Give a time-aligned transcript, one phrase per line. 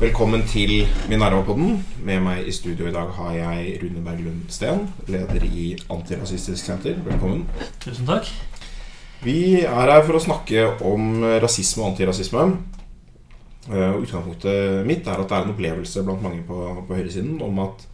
[0.00, 1.82] Velkommen til Minerva-podden.
[2.00, 6.96] Med meg i studio i dag har jeg Rune Berglund Steen, leder i Antirasistisk Senter.
[7.04, 7.44] Velkommen.
[7.84, 8.24] Tusen takk.
[9.20, 12.46] Vi er her for å snakke om rasisme og antirasisme.
[13.68, 16.56] Eh, Utgangspunktet mitt er at det er en opplevelse blant mange på,
[16.88, 17.84] på høyresiden om at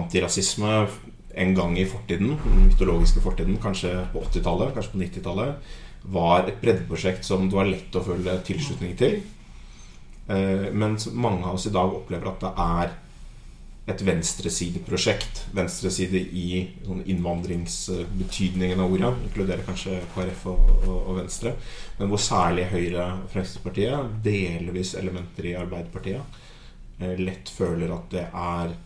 [0.00, 0.88] antirasisme
[1.36, 6.60] en gang i fortiden, den mytologiske fortiden, kanskje på 80-tallet, kanskje på 90-tallet, var et
[6.62, 9.20] breddeprosjekt som det var lett å føle tilslutning til.
[10.30, 12.92] Eh, Mens mange av oss i dag opplever at det er
[13.90, 15.46] et venstresideprosjekt.
[15.56, 19.10] Venstreside i sånn innvandringsbetydningen av ordet.
[19.26, 21.54] Inkluderer kanskje KrF og, og, og Venstre.
[21.98, 26.38] Men hvor særlig Høyre og Fremskrittspartiet, delvis elementer i Arbeiderpartiet,
[27.00, 28.76] eh, lett føler at det er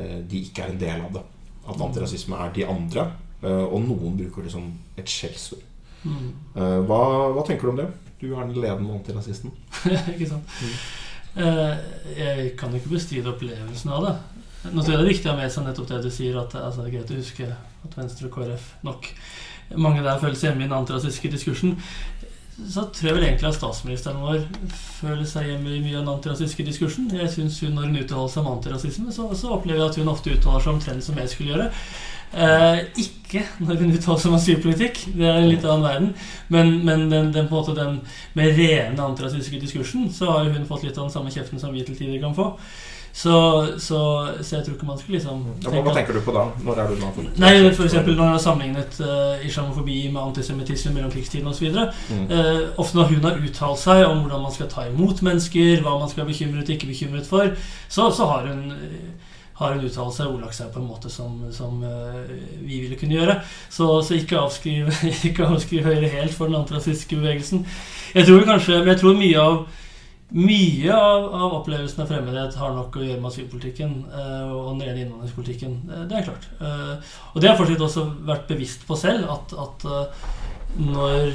[0.00, 1.26] eh, de ikke er en del av det.
[1.64, 3.10] At antirasisme er de andre.
[3.44, 5.60] Og noen bruker det som et skjellsord.
[6.04, 7.00] Eh, Hva,
[7.34, 7.88] hva tenker du om det?
[8.20, 9.52] Du er den ledende antirasisten.
[10.14, 10.60] ikke sant?
[10.62, 10.76] Mm.
[12.14, 14.12] jeg kan ikke bestride opplevelsen av det.
[14.70, 16.54] Nå tror jeg det er viktig å ha med seg nettopp det du sier, at
[16.56, 17.48] altså, det er greit å huske
[17.84, 19.10] at Venstre og KrF nok
[19.80, 21.74] mange der føler seg hjemme i den antirasistiske diskursen.
[22.54, 24.44] Så tror jeg vel egentlig at statsministeren vår
[25.00, 27.08] føler seg hjemme i mye av den antirasistiske diskursen.
[27.12, 30.12] Jeg synes hun, Når hun uttaler seg om antirasisme, så, så opplever jeg at hun
[30.12, 31.70] ofte uttaler seg omtrent som jeg skulle gjøre.
[32.34, 35.04] Eh, ikke når hun uttaler seg om asylpolitikk.
[35.14, 36.10] Det er en litt annen verden.
[36.54, 38.00] Men, men den, den, på en måte den
[38.38, 41.86] med rene antirasistiske diskursen, så har hun fått litt av den samme kjeften som vi
[41.86, 42.52] til tider kan få.
[43.14, 43.30] Så,
[43.78, 43.98] så,
[44.42, 46.48] så jeg tror ikke man skulle liksom Ja, hva, tenker du på da?
[46.66, 50.18] Når er du nå for, Nei, for eksempel når hun har sammenlignet uh, islamofobi med
[50.18, 51.68] antisemittisme i mellomkrigstiden osv.
[52.10, 52.24] Mm.
[52.32, 55.94] Uh, ofte når hun har uttalt seg om hvordan man skal ta imot mennesker, hva
[56.00, 57.54] man skal være bekymret og ikke bekymret for,
[57.86, 58.74] så, så har hun
[59.54, 62.24] har en uttalelse, ordlagt seg på en måte som, som uh,
[62.64, 63.38] vi ville kunne gjøre.
[63.70, 67.64] Så, så ikke, avskriv, Høyre helt for den antirasistiske bevegelsen.
[68.14, 69.64] Jeg tror kanskje, men jeg tror mye av
[70.34, 74.80] mye av, av opplevelsen av fremmedhet har nok å gjøre med asylpolitikken uh, og den
[74.88, 75.76] rene innvandringspolitikken.
[75.86, 76.48] Uh, det er klart.
[76.58, 79.28] Uh, og det har jeg fortsatt også vært bevisst på selv.
[79.30, 79.86] At, at
[80.80, 81.30] når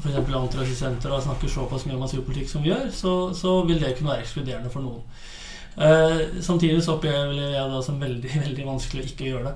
[0.00, 0.16] f.eks.
[0.16, 4.24] Antirasistsenteret snakker såpass mye om asylpolitikk som vi gjør, så, så vil det kunne være
[4.24, 5.04] ekskluderende for noen.
[5.76, 9.54] Samtidig så opplever jeg det som veldig veldig vanskelig å ikke gjøre det.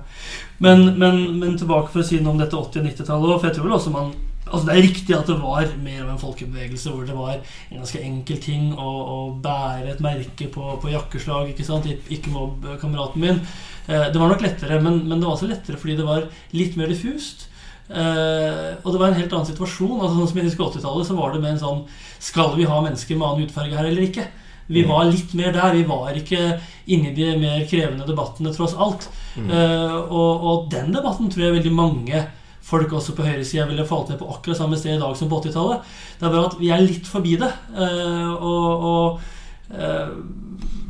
[0.63, 3.57] Men, men, men tilbake for å si noe om dette 80- og 90-tallet for jeg
[3.57, 4.15] tror vel også man
[4.45, 7.79] Altså Det er riktig at det var mer av en folkebevegelse hvor det var en
[7.79, 11.49] ganske enkel ting å, å bære et merke på, på jakkeslag.
[11.49, 11.87] Ikke sant?
[11.89, 13.41] Ikke mobb kameraten min.
[13.87, 16.77] Eh, det var nok lettere, men, men, det var også lettere fordi det var litt
[16.77, 17.47] mer diffust.
[17.89, 19.97] Eh, og det var en helt annen situasjon.
[19.97, 21.83] Altså sånn som I 80-tallet, så var det med en sånn
[22.21, 24.29] Skal vi ha mennesker med annen hudfarge her eller ikke?
[24.67, 25.75] Vi var litt mer der.
[25.75, 26.55] Vi var ikke
[26.91, 29.07] inni de mer krevende debattene, tross alt.
[29.35, 29.51] Mm.
[29.51, 32.25] Uh, og, og den debatten tror jeg veldig mange
[32.65, 35.37] folk også på høyresida ville falt ned på akkurat samme sted i dag som på
[35.43, 35.85] 80-tallet.
[36.17, 37.51] Det er bare at vi er litt forbi det.
[37.75, 40.15] Uh, og, og uh,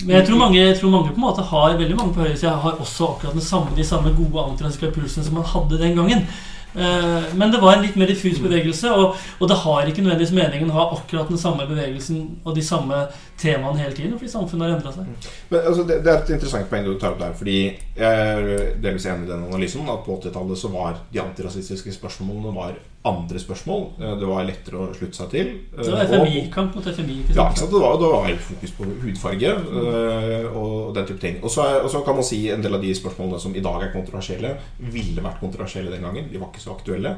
[0.05, 2.51] men jeg tror, mange, jeg tror mange på en måte har veldig mange på høyresida
[2.61, 6.27] har også akkurat den samme, de samme gode antirasistiske som man hadde den gangen.
[6.75, 10.35] Uh, men det var en litt mer diffus bevegelse, og, og det har ikke nødvendigvis
[10.35, 13.05] meningen å ha akkurat den samme bevegelsen og de samme
[13.39, 15.29] temaene hele tiden, fordi samfunnet har endra seg.
[15.49, 17.35] Men, altså, det, det, er et interessant poeng du tar opp der.
[17.35, 19.87] Fordi jeg er delvis enig i den analysen.
[19.91, 23.83] At på 80-tallet så var de antirasistiske spørsmålene var andre spørsmål.
[23.99, 25.51] Det var lettere å slutte seg til.
[25.75, 27.19] Det var FMI-kamp mot FMI.
[27.21, 27.37] Ikke sant?
[27.37, 27.75] Ja, ikke sant?
[27.75, 30.55] Det, var, det var fokus på hudfarge mm.
[30.55, 31.37] og den type ting.
[31.43, 34.55] Og så, kan man si en del av de spørsmålene som i dag er kontroversielle,
[34.79, 36.29] ville vært kontroversielle den gangen.
[36.31, 37.17] De var ikke så aktuelle.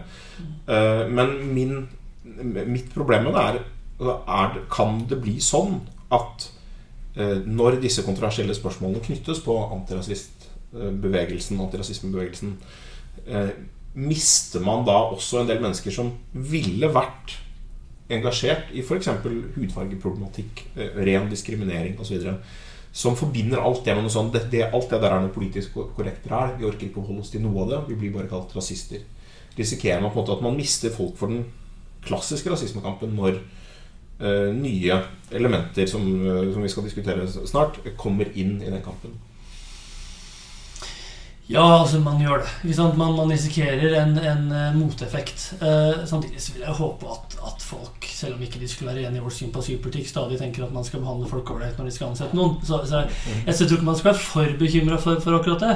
[0.68, 1.88] Uh, Men min,
[2.68, 3.64] mitt problem med det er,
[4.28, 5.80] er Kan det bli sånn
[6.14, 6.50] at
[7.18, 12.56] uh, når disse kontroversielle spørsmålene knyttes på antirasistbevegelsen, antirasismebevegelsen,
[13.32, 13.52] uh,
[13.98, 17.40] mister man da også en del mennesker som ville vært
[18.14, 19.10] engasjert i f.eks.
[19.58, 22.30] hudfargeproblematikk, eh, ren diskriminering osv.
[22.98, 24.34] Som forbinder alt det med noe sånt.
[24.34, 26.56] Det, det, alt det der er noe politisk korrekt ræl.
[26.58, 27.84] Vi orker ikke å holde oss til noe av det.
[27.92, 29.04] Vi blir bare kalt rasister.
[29.58, 31.46] Risikerer man på en måte at man mister folk for den
[32.08, 33.40] klassiske rasismekampen når
[34.22, 34.98] uh, nye
[35.36, 39.14] elementer som, uh, som, vi skal diskutere snart, kommer inn i den kampen?
[41.48, 42.78] Ja, altså man gjør det.
[43.00, 45.54] Man, man, risikerer en, en moteffekt.
[45.62, 49.08] Eh, samtidig så vil jeg håpe at, at, folk, selv om ikke de skulle være
[49.08, 51.88] enige i vårt syn på asylpolitikk, stadig tenker at man skal behandle folk ålreit når
[51.88, 52.60] de skal ansette noen.
[52.68, 53.16] Så, så jeg,
[53.46, 55.74] jeg, tror ikke man skal være for bekymra for, for, akkurat det.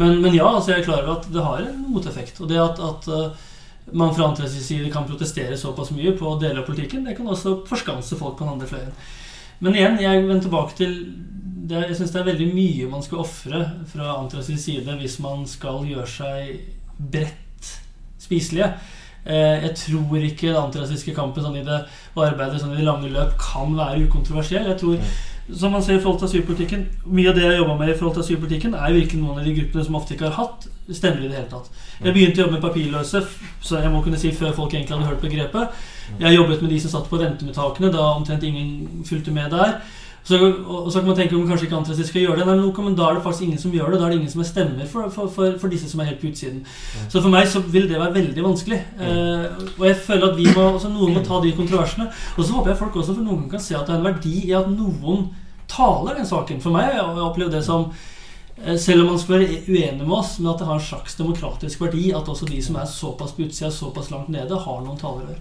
[0.00, 2.42] Men, men, ja, altså jeg er klar over at det har en moteffekt.
[2.42, 6.66] Og det at, at man fra andre side kan protestere såpass mye på deler av
[6.66, 8.94] politikken, det kan også forskanse folk på den andre fløyen.
[9.62, 10.96] Men igjen, jeg vender tilbake til
[11.72, 15.46] det, Jeg syns det er veldig mye man skal ofre fra Antras side hvis man
[15.48, 16.58] skal gjøre seg
[17.12, 17.70] bredt
[18.22, 18.72] spiselige.
[19.24, 21.84] Eh, jeg tror ikke den antirasistiske kampen sånn i det
[22.16, 24.66] og arbeidet sånn i det lange løp kan være ukontroversiell.
[24.72, 24.98] Jeg tror,
[25.46, 28.16] som man ser i forhold til asylpolitikken Mye av det jeg jobba med i forhold
[28.16, 31.30] til asylpolitikken, er virkelig noen av de gruppene som ofte ikke har hatt stemmer i
[31.30, 31.70] det hele tatt.
[32.02, 33.22] Jeg begynte å jobbe med papirløse
[33.62, 35.82] så jeg må kunne si før folk egentlig hadde hørt begrepet.
[36.18, 39.78] Jeg har jobbet med de som satt på rentemottakene da omtrent ingen fulgte med der.
[40.24, 42.46] Så, og, så kan man tenke om kanskje ikke antirasist skal gjøre det.
[42.46, 43.98] Nei, men da er det faktisk ingen som gjør det.
[43.98, 46.22] Da er det ingen som er stemmer for, for, for, for disse som er helt
[46.22, 46.60] på utsiden.
[46.62, 47.08] Ja.
[47.10, 48.78] Så for meg så vil det være veldig vanskelig.
[49.02, 52.06] Eh, og jeg føler at vi må, altså noen må ta de kontroversene.
[52.36, 54.36] Og så håper jeg folk også for noen kan se at det er en verdi
[54.46, 55.26] i at noen
[55.72, 56.62] taler den saken.
[56.62, 57.90] For meg jeg opplevd det som
[58.78, 61.80] selv om man skal være uenig med oss, men at det har en slags demokratisk
[61.82, 65.38] verdi at også de som er såpass på utsida, såpass langt nede, har noen talerør.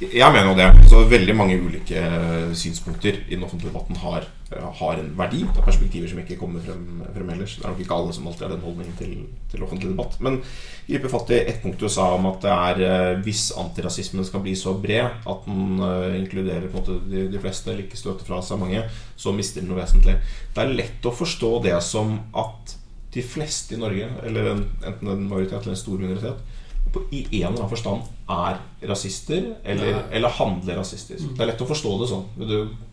[0.00, 0.68] Jeg mener jo det.
[0.90, 5.44] Så veldig mange ulike eh, synspunkter i den offentlige debatten har, eh, har en verdi.
[5.46, 7.54] Er perspektiver som ikke kommer frem, frem, ellers.
[7.56, 9.12] Det er nok ikke alle som alltid har den holdningen til,
[9.52, 10.16] til offentlig debatt.
[10.26, 10.40] Men
[10.88, 14.42] gripe fatt i ett punkt du sa om at det er eh, hvis antirasismen skal
[14.42, 18.00] bli så bred at den uh, inkluderer på en måte de, de fleste, eller ikke
[18.00, 18.82] støter fra seg mange,
[19.16, 20.18] så mister den noe vesentlig.
[20.54, 22.76] Det er lett å forstå det som at
[23.14, 26.42] de fleste i Norge, eller en, enten en majoritet eller en stor minoritet,
[26.90, 31.34] på, i en eller annen forstand er rasister, eller, eller handler rasistisk.
[31.36, 32.24] Det er lett å forstå det sånn.
[32.38, 32.89] Vil du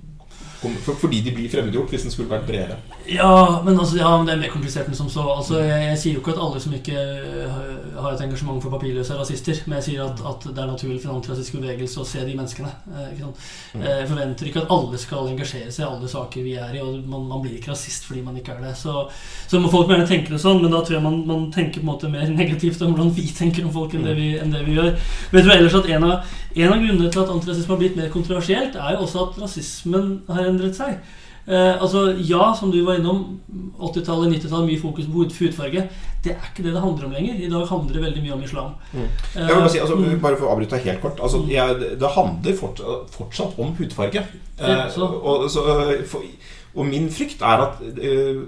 [0.61, 2.77] fordi de blir fremmedgjort, hvis den skulle vært bredere.
[3.07, 5.23] Ja, men altså, ja, det er mer komplisert enn som så.
[5.31, 7.59] Altså, jeg, jeg, sier jo ikke at alle som ikke øh,
[8.01, 9.61] har et engasjement for papirløse, er rasister.
[9.65, 12.35] Men jeg sier at, at det er naturlig for en antirasistisk bevegelse å se de
[12.35, 12.71] menneskene.
[12.91, 13.85] Eh, mm.
[13.85, 16.81] Jeg forventer ikke at alle skal engasjere seg i alle saker vi er i.
[16.83, 18.73] Og man, man blir ikke rasist fordi man ikke er det.
[18.81, 19.05] Så,
[19.47, 21.85] så må folk gjerne tenke det sånn, men da tror jeg man, man, tenker på
[21.85, 24.65] en måte mer negativt om hvordan vi tenker om folk enn det vi, enn det
[24.67, 24.91] vi gjør.
[25.31, 27.97] Men jeg tror ellers at en av, en av grunnene til at antirasisme har blitt
[28.01, 30.99] mer kontroversielt, er jo også at rasismen har endret seg.
[31.47, 33.39] Eh, altså, Ja, som du var innom,
[33.79, 35.85] 80-tallet, 90-tallet, mye fokus på hudfarge.
[36.23, 37.35] Det er ikke det det handler om lenger.
[37.39, 38.73] I dag handler det veldig mye om islam.
[38.91, 39.05] Mm.
[39.35, 40.19] Jeg vil bare, si, altså, mm.
[40.21, 41.21] bare for å avbryte helt kort.
[41.23, 41.51] Altså, mm.
[41.53, 44.25] jeg, det handler fortsatt, fortsatt om hudfarge.
[44.59, 45.63] Eh, og, så,
[46.11, 46.27] for,
[46.73, 48.43] og, min frykt er at eh,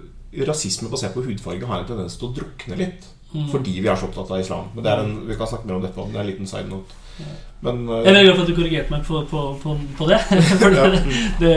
[0.50, 3.08] rasisme basert på hudfarge har en tendens til å drukne litt.
[3.34, 3.50] Mm.
[3.52, 4.72] Fordi vi er så opptatt av islam.
[4.74, 6.06] Men det er en, Vi kan snakke mer om dette.
[6.10, 6.98] Det er en liten side note.
[7.62, 10.20] Men, uh, jeg er glad for at du korrigerte meg på, på, på, på det.
[10.62, 11.02] det,
[11.42, 11.54] det,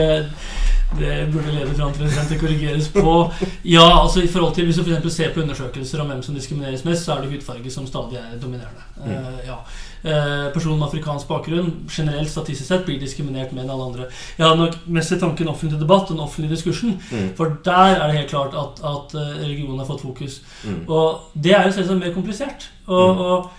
[0.99, 3.31] det, burde lede fram til det korrigeres på.
[3.65, 6.85] Ja, altså i forhold til Hvis du for ser på undersøkelser om hvem som diskrimineres
[6.85, 8.83] mest, så er det hudfarge som stadig er dominerende.
[8.97, 9.11] Mm.
[9.11, 9.57] Uh, ja.
[10.03, 14.05] Uh, personer med afrikansk bakgrunn generelt statistisk sett blir diskriminert mer enn alle andre.
[14.37, 16.99] Jeg hadde nok mest i tanken offentlig debatt og den offentlige diskursen.
[17.11, 17.33] Mm.
[17.37, 20.41] For der er det helt klart at, at religion har fått fokus.
[20.63, 20.83] Mm.
[20.87, 22.71] Og det er jo selvsagt mer komplisert.
[22.85, 23.21] Og, mm.
[23.21, 23.51] og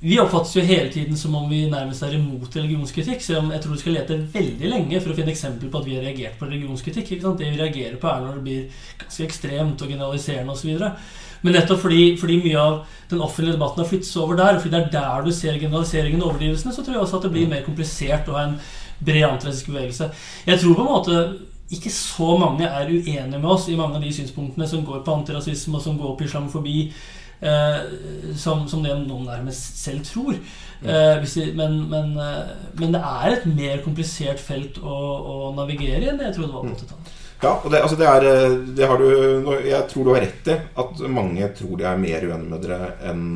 [0.00, 3.24] vi oppfattes jo hele tiden som om vi nærmest er imot religionskritikk.
[3.38, 5.96] Om jeg tror du skal lete veldig lenge for å finne eksempel på at vi
[5.96, 7.10] har reagert på religionskritikk.
[7.18, 10.86] Det vi reagerer på, er når det blir ganske ekstremt og generaliserende osv.
[11.42, 12.78] Men nettopp fordi, fordi, mye av
[13.10, 16.22] den offentlige debatten har flyttet over der, og fordi det er der du ser generaliseringen
[16.22, 18.56] og overdrivelsene, så tror jeg også at det blir mer komplisert å ha en
[19.02, 20.10] bred antirasistisk bevegelse.
[20.46, 21.20] Jeg tror på en måte
[21.74, 25.14] ikke så mange er uenige med oss i mange av de synspunktene som går på
[25.18, 26.78] antirasisme, og som går på islamofobi,
[27.38, 30.40] som, som, det noen nærmest selv tror.
[30.82, 36.04] Eh, de, men, men, eh, men, det er et mer komplisert felt å, å navigere
[36.04, 37.16] i enn jeg trodde det var på 80-tallet.
[37.38, 39.08] Ja, og det, altså det, er, eh, det har du,
[39.66, 42.92] Jeg tror du har rett i at mange tror de er mer uenige med dere
[43.10, 43.26] enn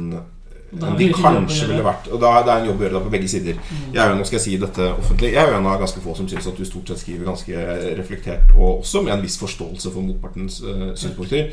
[0.73, 2.09] de kanskje ville vært.
[2.09, 3.59] Og da, Det er en jobb å gjøre da på begge sider.
[3.61, 3.81] Mm.
[3.93, 6.01] Jeg er jo, nå skal jeg si dette offentlig Jeg er jo en av ganske
[6.05, 7.65] få som syns at du stort sett skriver ganske
[7.99, 11.53] reflektert, og også med en viss forståelse for motpartens uh, synspunkter.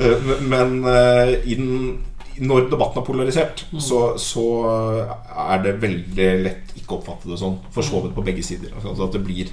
[0.00, 1.98] Uh, men uh, den,
[2.40, 3.80] når debatten er polarisert, mm.
[3.84, 4.46] så, så,
[5.48, 7.60] er det veldig lett ikke å oppfatte det sånn.
[7.74, 8.72] Forsovet på begge sider.
[8.80, 9.52] Altså at det blir,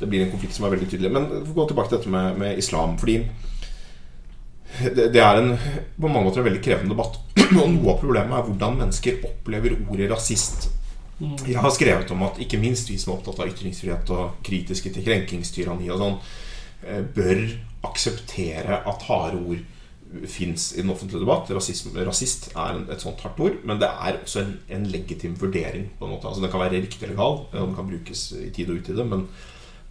[0.00, 1.12] det blir en konflikt som er veldig tydelig.
[1.12, 2.96] Men gå tilbake til dette med, med islam.
[3.00, 3.20] Fordi
[4.78, 5.54] det, det, er en,
[5.96, 7.18] på mange måter en veldig krevende debatt.
[7.60, 10.70] Og noe av problemet er hvordan mennesker opplever ordet rasist.
[11.20, 11.34] Mm.
[11.50, 14.92] Jeg har skrevet om at ikke minst vi som er opptatt av ytringsfrihet og kritiske
[14.94, 16.16] til krenkingstyranni og sånn,
[16.86, 17.44] eh, bør
[17.90, 19.60] akseptere at harde ord
[20.26, 21.50] fins i den offentlige debatt.
[21.54, 25.90] Rasism, rasist er et sånt hardt ord, men det er også en, en legitim vurdering.
[25.98, 28.50] på en måte altså Den kan være riktig eller gal, og den kan brukes i
[28.50, 29.28] tid og utide, men,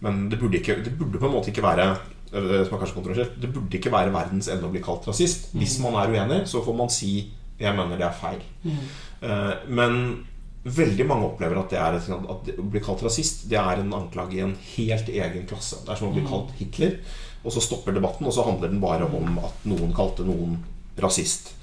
[0.00, 1.94] men det, burde ikke, det burde på en måte ikke være
[2.30, 5.50] som er kanskje kontroversielt Det burde ikke være verdens ende å bli kalt rasist.
[5.56, 8.44] Hvis man er uenig, så får man si 'jeg mener det er feil'.
[8.64, 9.74] Mm.
[9.74, 10.26] Men
[10.64, 14.36] veldig mange opplever at det, er at å bli kalt rasist Det er en anklage
[14.36, 15.84] i en helt egen klasse.
[15.84, 16.28] Det er som å bli mm.
[16.28, 16.98] kalt Hitler,
[17.44, 20.58] og så stopper debatten, og så handler den bare om at noen kalte noen
[21.00, 21.54] rasist.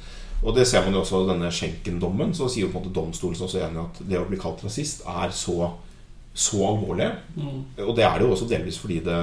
[0.44, 2.34] Og det ser man jo også i denne Schenken-dommen.
[2.38, 5.06] Så sier jo på en måte domstolen også enig at det å bli kalt rasist
[5.10, 5.74] er så
[6.38, 7.10] så alvorlige.
[7.36, 7.62] Mm.
[7.88, 9.18] Og det er det jo også delvis fordi det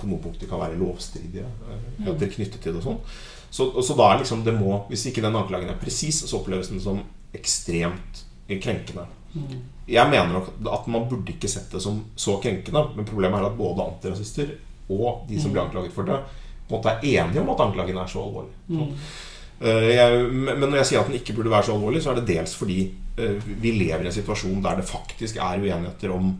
[0.00, 2.06] på noen punkter kan være lovstridige mm.
[2.18, 2.80] knyttet til det.
[2.80, 3.00] og sånn
[3.54, 6.72] så, så, da er liksom det må Hvis ikke den anklagen er presis, så oppleves
[6.72, 7.04] den som
[7.34, 9.04] ekstremt krenkende.
[9.34, 9.60] Mm.
[9.88, 13.46] Jeg mener nok at man burde ikke sett det som så krenkende, men problemet er
[13.46, 14.50] at både antirasister
[14.88, 15.68] og de som blir Mm.
[15.68, 16.18] anklaget for det,
[16.68, 18.52] på en måte er enige om at anklagen er så alvorlig.
[18.68, 18.90] Mm.
[19.60, 22.20] Eh, jeg, men når jeg sier at den ikke burde være så alvorlig, så er
[22.20, 22.78] det dels fordi
[23.18, 26.34] eh, vi lever i en situasjon der det faktisk er uenigheter om,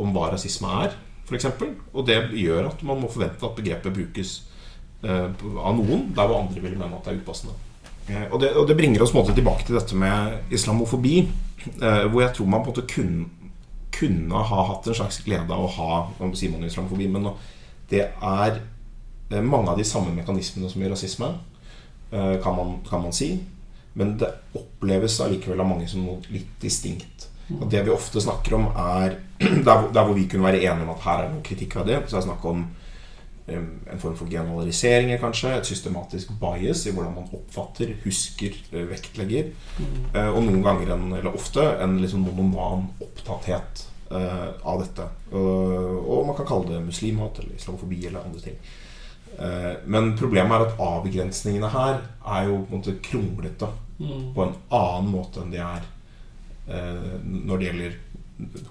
[0.00, 0.96] om hva rasisme er,
[1.26, 1.48] f.eks.
[1.92, 4.32] Og det gjør at man må forvente at begrepet brukes
[5.04, 7.54] eh, av noen der hvor andre vil mene at det er upassende.
[8.08, 11.16] Eh, og, det, og det bringer oss måte tilbake til dette med islamofobi,
[11.76, 13.30] eh, hvor jeg tror man på en måte kunne,
[13.92, 17.30] kunne ha hatt en slags glede av å ha Nå islamofobi, men
[17.92, 18.60] det er
[19.30, 21.32] eh, mange av de samme mekanismene som i rasisme
[22.10, 23.34] eh, kan man, kan man si.
[23.94, 27.28] Men det oppleves allikevel av mange som noe litt distinkt.
[27.60, 29.16] Og det vi ofte snakker om, er
[29.66, 31.98] der, hvor- der hvor vi kunne være enige om at her er det noe det.
[32.08, 32.64] Så er det snakk om
[33.52, 35.50] en form for generaliseringer, kanskje.
[35.58, 39.50] Et systematisk bias i hvordan man oppfatter, husker, eh, vektlegger.
[39.78, 39.96] Mm.
[40.14, 45.08] Eh, Og noen ganger, en, eller ofte, en liksom monoman opptatthet eh, av dette.
[45.34, 48.56] Og, man kan kalle det muslimhat eller islamofobi eller andre ting.
[49.88, 53.68] Men problemet er at avgrensningene her er jo på en måte kronglete
[54.02, 54.32] Mm.
[54.34, 55.84] på en annen måte enn de er
[57.24, 58.00] når det gjelder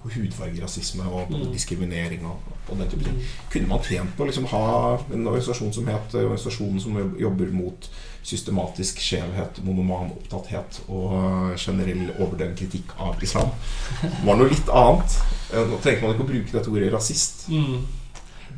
[0.04, 1.52] hudfarge, rasisme og Mm.
[1.54, 3.16] diskriminering og, og den type ting.
[3.16, 3.22] Mm.
[3.54, 7.54] Kunne man trent på å liksom ha en organisasjon som het eh, Organisasjonen som jobber
[7.56, 7.88] mot
[8.24, 13.50] systematisk skjevhet, monoman opptatthet og generell overdøvende kritikk av islam?
[14.26, 15.18] Var noe litt annet.
[15.54, 17.48] Eh, Nå trenger man ikke å bruke dette ordet rasist.
[17.50, 17.80] Mm.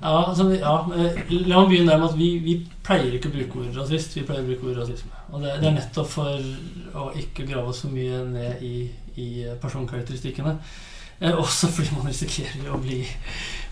[0.03, 3.35] Ja, altså, ja, eh, La meg begynne der med at vi, vi pleier ikke å
[3.37, 4.17] bruke ordet rasist.
[4.17, 5.11] Vi pleier å bruke ordet rasisme.
[5.31, 6.41] Og det, det er nettopp for
[6.97, 10.57] å ikke grave oss så mye ned i, i personkarakteristikkene.
[11.21, 13.01] Eh, også fordi man risikerer å bli,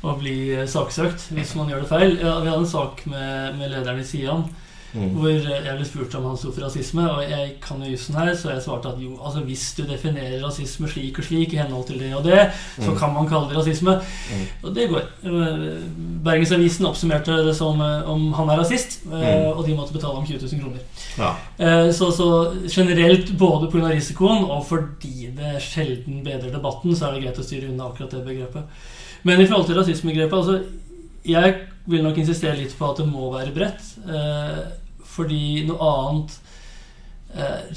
[0.03, 2.17] å bli eh, saksøkt hvis man gjør det feil.
[2.21, 4.45] Ja, vi hadde en sak med, med lederen i Sian
[4.91, 5.13] Mm.
[5.15, 8.33] hvor jeg ble spurt om han sto for rasisme, og jeg kan jo jussen her,
[8.35, 11.85] så jeg svarte at jo, altså hvis du definerer rasisme slik og slik i henhold
[11.87, 12.41] til det og det,
[12.75, 12.97] så Mm.
[12.99, 13.93] kan man kalle det rasisme.
[14.33, 14.41] Mm.
[14.67, 15.05] Og det går.
[15.23, 15.79] Eh,
[16.27, 19.55] Bergensavisen oppsummerte det som om han er rasist, Mm.
[19.55, 20.83] og de måtte betale ham 20 000 kroner.
[21.17, 21.35] Ja.
[21.57, 22.27] Eh, Så, så
[22.67, 23.89] generelt, både pga.
[23.91, 28.11] risikoen og fordi det sjelden bedrer debatten, så er det greit å styre unna akkurat
[28.11, 28.63] det begrepet.
[29.23, 30.61] Men i forhold til rasismegrepet altså,
[31.25, 33.83] Jeg vil nok insistere litt på at det må være bredt.
[34.07, 34.61] Eh,
[35.05, 36.39] fordi noe annet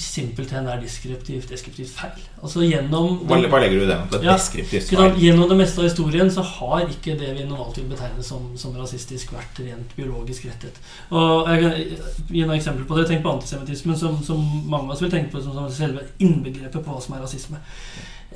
[0.00, 2.23] simpelthen er deskriptivt, deskriptivt feil.
[2.42, 3.99] Altså gjennom Hva, hva legger du i det?
[4.11, 5.18] Det Ja, deskriptivt feil?
[5.23, 8.75] Gjennom det meste av historien så har ikke det vi normalt vil betegne som, som
[8.75, 10.80] rasistisk, vært rent biologisk rettet.
[11.14, 11.78] Og jeg kan
[12.34, 13.06] gi noen eksempler på det.
[13.11, 16.80] Tenk på antisemittismen, som, som mange av oss vil tenke på som, som selve innbegrepet
[16.80, 17.62] på hva som er rasisme.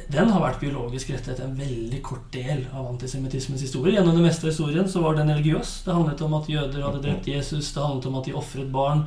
[0.09, 3.97] Den har vært biologisk rettet en veldig kort del av antisemittismens historie.
[3.97, 5.83] Gjennom det meste av historien så var den religiøs.
[5.85, 9.05] Det handlet om at jøder hadde drept Jesus, det handlet om at de ofret barn.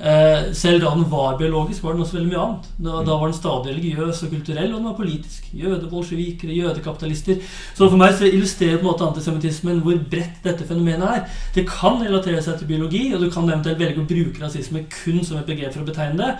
[0.00, 2.68] Eh, selv da den var biologisk, var den også veldig mye annet.
[2.80, 5.50] Da, da var den stadig religiøs og kulturell, og den var politisk.
[5.52, 7.42] Jødebolsjevikere, jødekapitalister.
[7.76, 11.42] Så for meg så illustrerer på en måte antisemittismen hvor bredt dette fenomenet er.
[11.52, 15.20] Det kan relatere seg til biologi, og du kan eventuelt velge å bruke rasisme kun
[15.20, 16.30] som et begrep for å betegne det,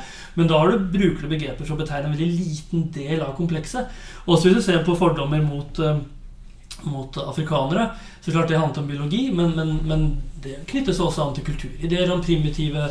[0.40, 3.92] men da har du, brukende begreper for å betegne en veldig liten del av komplekset.
[4.24, 6.00] Også hvis du ser på fordommer mot eh,
[6.88, 7.90] mot afrikanere.
[8.24, 10.04] Så klart det handlet om biologi, men, men, men
[10.40, 11.74] det knyttes også an til kultur.
[11.84, 12.86] Ideer om primitive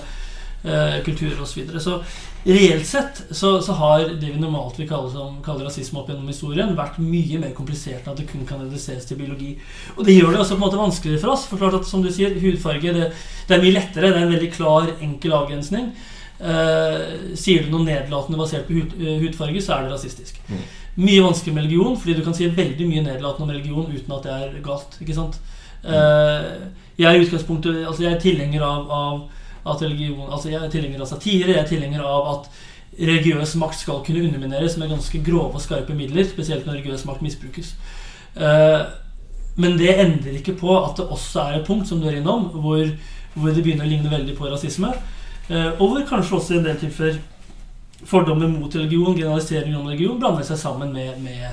[0.63, 1.54] eh, kulturer osv.
[1.54, 1.80] Så, videre.
[1.84, 2.01] så
[2.44, 6.75] reelt sett så, så har det vi normalt vil kalle, som, rasisme opp gjennom historien,
[6.78, 9.56] vært mye mer komplisert enn at det kun kan reduseres til biologi.
[9.98, 11.48] Og det gjør det også på en måte vanskeligere for oss.
[11.50, 13.12] For klart at som du sier, hudfarge det,
[13.50, 14.13] det er mye lettere.
[14.13, 15.92] Det er en veldig klar, enkel avgrensning.
[16.39, 17.00] Eh,
[17.36, 20.39] sier du noe nedlatende basert på hud, eh, hudfarge, så er det rasistisk.
[20.48, 20.62] Mm.
[21.00, 24.24] Mye vanskeligere med religion, fordi du kan si veldig mye nedlatende om religion uten at
[24.24, 24.96] det er galt.
[25.01, 25.39] ikke sant?
[25.84, 26.48] Eh,
[27.00, 29.20] jeg er i utgangspunktet Altså jeg er tilhenger av, av
[29.66, 31.54] at religion Altså jeg er tilhenger av satire.
[31.54, 32.50] Jeg er tilhenger av at
[33.00, 37.24] religiøs makt skal kunne undermineres med ganske grove og skarpe midler, spesielt når religiøs makt
[37.25, 37.75] misbrukes.
[38.36, 38.82] Eh,
[39.60, 42.50] men det endrer ikke på at det også er et punkt som du er innom,
[42.54, 42.86] hvor,
[43.36, 44.94] hvor det begynner å ligne veldig på rasisme.
[45.50, 47.20] Eh, og hvor kanskje også i en del tilfeller
[48.08, 51.50] fordommer mot religion, generalisering om religion, blander seg sammen med, med,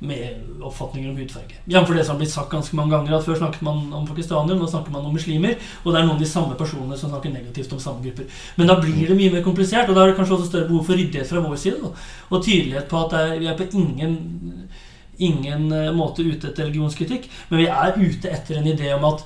[0.00, 1.58] med oppfatninger om hudfarge.
[1.68, 1.90] Jf.
[1.92, 4.68] det som har blitt sagt ganske mange ganger, at før snakket man om pakistanere, nå
[4.68, 7.74] snakker man om muslimer, og det er noen av de samme personene som snakker negativt
[7.76, 8.30] om samme grupper.
[8.56, 10.88] Men da blir det mye mer komplisert, og da er det kanskje også større behov
[10.88, 11.92] for ryddighet fra vår side, da,
[12.30, 14.16] og tydelighet på at det er, vi er på ingen
[15.20, 19.24] ingen eh, måte ute etter religionskritikk, men vi er ute etter en idé om at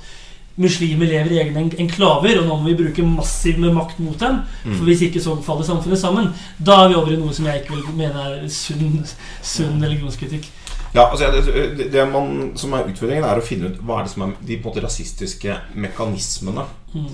[0.61, 4.43] muslimer lever i egne enklaver, og nå må vi bruke massiv med makt mot dem.
[4.63, 4.75] Mm.
[4.77, 6.31] For hvis ikke så faller samfunnet sammen.
[6.59, 9.01] Da er vi over i noe som jeg ikke vil mene er sunn,
[9.43, 10.47] sunn religionskritikk.
[10.95, 14.13] Ja, altså det, det man, som er Utfordringen er å finne ut hva er det
[14.13, 16.67] som er de på en måte rasistiske mekanismene.
[16.95, 17.09] Mm.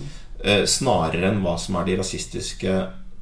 [0.44, 2.76] Eh, snarere enn hva som er de rasistiske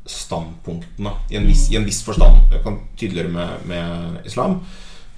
[0.08, 2.50] standpunktene i en viss, i en viss forstand.
[2.50, 4.60] Jeg kan tydeligere med, med islam.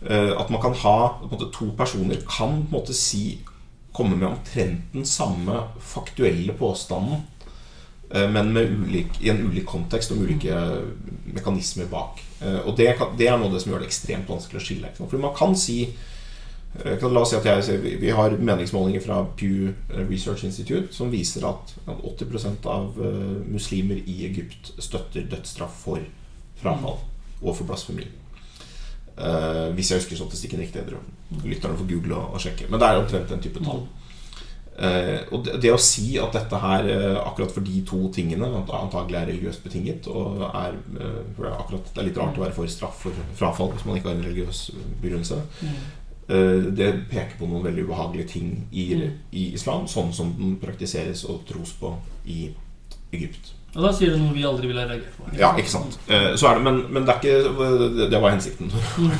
[0.05, 3.41] Eh, at man kan ha på en måte, To personer kan på en måte si
[3.97, 7.25] komme med omtrent den samme faktuelle påstanden,
[8.15, 10.57] eh, men med ulik, i en ulik kontekst og ulike
[11.33, 12.21] mekanismer bak.
[12.41, 14.65] Eh, og det, kan, det, er noe av det som gjør det ekstremt vanskelig å
[14.65, 14.95] skille.
[15.01, 15.83] For man kan si
[16.71, 19.73] La oss si at jeg, Vi har meningsmålinger fra Pew
[20.07, 22.95] Research Institute som viser at 80% av
[23.51, 26.05] muslimer i Egypt støtter dødsstraff for
[26.63, 27.01] frafall
[27.43, 28.07] og for blasfemi.
[29.75, 30.87] Hvis jeg husker statistikken riktig.
[31.43, 32.71] Lytterne får google og, og, sjekke.
[32.71, 33.83] Men det er omtrent den type tall.
[34.81, 38.49] Uh, og det, det, å si at dette her, uh, akkurat for de to tingene,
[38.65, 42.57] antagelig er religiøst betinget og er, det, er akkurat, det er litt rart å være
[42.57, 44.63] for straff for frafall hvis man ikke har en religiøs
[45.03, 45.43] begrunnelse.
[46.81, 48.89] det peker på noen veldig ubehagelige ting i,
[49.35, 52.45] i islam, sånn som den praktiseres og tros på i
[53.13, 53.57] Egypt.
[53.71, 55.29] Og da sier du noe vi aldri ville reagert på.
[55.39, 55.95] Ja, ikke sant.
[56.11, 58.73] Eh, så er det, men, men det er ikke Det var hensikten.
[59.01, 59.11] Mm.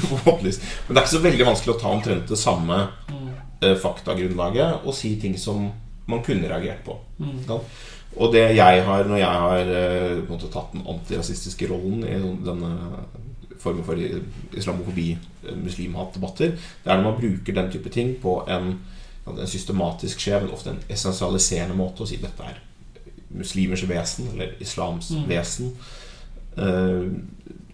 [0.43, 2.77] men det er ikke så veldig vanskelig å ta omtrent det samme
[3.09, 3.20] mm.
[3.20, 3.20] Eh,
[3.61, 5.67] faktagrunnlaget og si ting som
[6.11, 6.97] man kunne reagert på.
[7.19, 7.43] Mm.
[8.17, 12.03] Og det jeg har, når jeg har eh, på en måte, tatt den antirasistiske rollen
[12.03, 12.71] i denne
[13.61, 14.01] formen for
[14.57, 15.13] islamofobi,
[15.61, 18.73] muslimhatdebatter, det er når man bruker den type ting på en,
[19.29, 22.59] en systematisk skjev, ofte en essensialiserende måte, å si dette er
[23.31, 25.27] muslimers vesen, eller islams mm.
[25.31, 25.75] vesen.
[26.59, 27.13] Uh,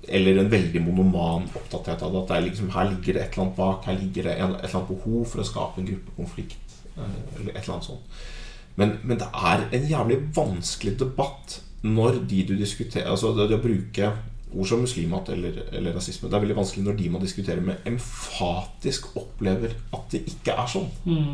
[0.09, 2.23] eller en veldig monoman opptatthet av det.
[2.23, 3.85] At det liksom, her ligger det et eller annet bak.
[3.89, 6.79] Her ligger det et eller annet behov for å skape en gruppekonflikt.
[6.97, 7.03] Uh,
[7.37, 8.23] eller et eller annet sånt.
[8.77, 13.57] Men, men, det er en jævlig vanskelig debatt når de du diskuterer Altså det, det
[13.57, 14.09] å bruke
[14.57, 17.81] ord som muslimhat eller, eller, rasisme Det er veldig vanskelig når de man diskuterer med,
[17.89, 20.91] emfatisk opplever at det ikke er sånn.
[21.09, 21.33] Mm.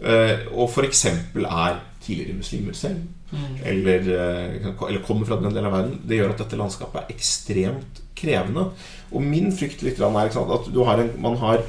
[0.00, 1.04] Uh, og f.eks.
[1.06, 3.56] er tidligere muslimer selv mm.
[3.64, 7.14] eller, eh, eller, kommer fra den delen av verden, det gjør at dette landskapet er
[7.14, 8.68] ekstremt krevende.
[9.10, 11.62] Og min frykt litt er at har en, man har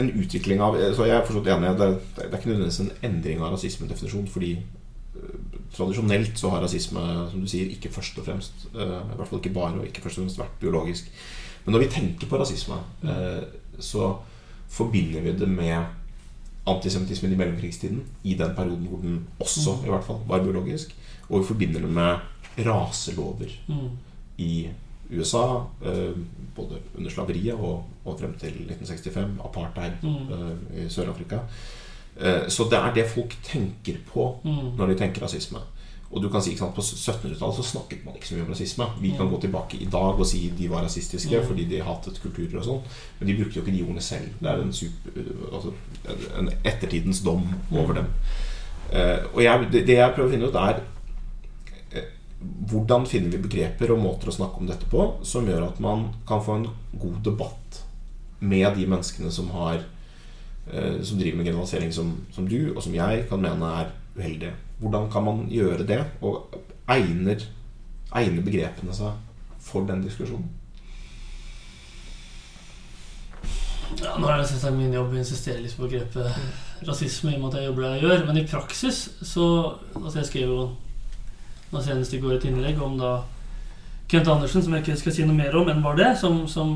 [0.00, 3.42] en utvikling av Så jeg er forstått enig det, det er ikke nødvendigvis en endring
[3.42, 8.66] av rasismedefinisjon, fordi uh, tradisjonelt så har rasisme som du sier, ikke først og fremst
[8.72, 11.12] I hvert fall ikke bare og ikke først og fremst vært biologisk.
[11.64, 12.78] Men når vi tenker på rasisme,
[13.78, 14.08] så
[14.72, 15.84] forbinder vi det med
[16.66, 20.94] antisemittismen i mellomkrigstiden, i den perioden hvor den også i hvert fall var biologisk.
[21.28, 23.90] Og vi forbinder det med raselover mm.
[24.38, 24.54] i
[25.12, 26.16] USA, eh,
[26.56, 30.32] både under slaveriet og, og, frem til 1965, apartheid mm.
[30.32, 31.42] eh, i Sør-Afrika.
[32.16, 34.74] Eh, så det er det folk tenker på mm.
[34.78, 35.60] når de tenker rasisme.
[36.12, 38.86] Og du kan si sant, På 1700-tallet så snakket man ikke så mye om rasisme.
[39.00, 41.46] Vi kan gå tilbake i dag og si de var rasistiske mm.
[41.48, 42.82] fordi de hatet kulturer og sånn.
[43.18, 44.34] Men de brukte jo ikke de ordene selv.
[44.40, 45.72] Det er en, super, altså,
[46.38, 48.10] en ettertidens dom over dem.
[48.92, 50.82] Uh, og jeg, det, det, jeg prøver å finne ut, er
[52.70, 56.08] hvordan finner vi begreper og måter å snakke om dette på som gjør at man
[56.28, 57.82] kan få en god debatt
[58.42, 62.94] med de menneskene som har uh, Som driver med generalisering som, som du og som
[62.94, 64.54] jeg kan mene er uheldige.
[64.82, 66.00] Hvordan kan man gjøre det?
[66.22, 66.54] Og
[66.90, 67.44] egner,
[68.14, 69.14] egner begrepene seg
[69.62, 70.50] for den diskusjonen?
[74.00, 77.42] Ja, nå er det selvsagt min jobb å insistere litt på begrepet rasisme, i og
[77.42, 78.24] med at jeg jobber der jeg gjør.
[78.28, 79.48] Men i praksis så
[79.94, 80.62] altså Jeg skrev jo
[81.72, 83.16] nå senest i går et innlegg om da
[84.12, 86.74] Kent Andersen, som jeg ikke skal si noe mer om enn var det, som, som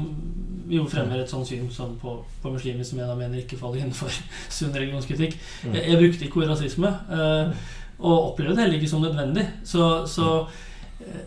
[0.72, 3.82] jo fremmer et sånt syn som på, på muslimer som jeg da mener ikke faller
[3.82, 4.12] innenfor
[4.56, 5.37] sunn religionskritikk.
[5.66, 5.76] Mm.
[5.76, 6.92] Jeg, jeg, brukte ikke ordet rasisme.
[7.12, 9.46] eh, og opplevde det heller ikke som nødvendig.
[9.64, 10.46] Så, så
[11.00, 11.24] eh,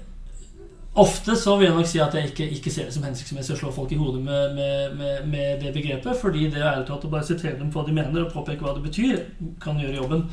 [1.00, 3.60] Ofte så vil jeg nok si at jeg ikke, ikke ser det som hensiktsmessig å
[3.60, 7.06] slå folk i hodet med, med, med, med det begrepet, fordi det er ærlig talt
[7.06, 9.22] å bare sitere dem på hva de mener, og påpeke hva det betyr,
[9.64, 10.26] kan gjøre jobben.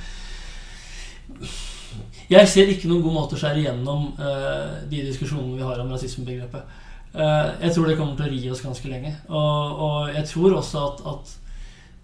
[2.31, 5.93] Jeg ser ikke noen god måte å skjære igjennom uh, de diskusjonene vi har om
[5.95, 6.79] rasismebegrepet.
[7.17, 9.13] Uh, jeg tror det kommer til å ri oss ganske lenge.
[9.29, 11.37] Og, og jeg tror også at, at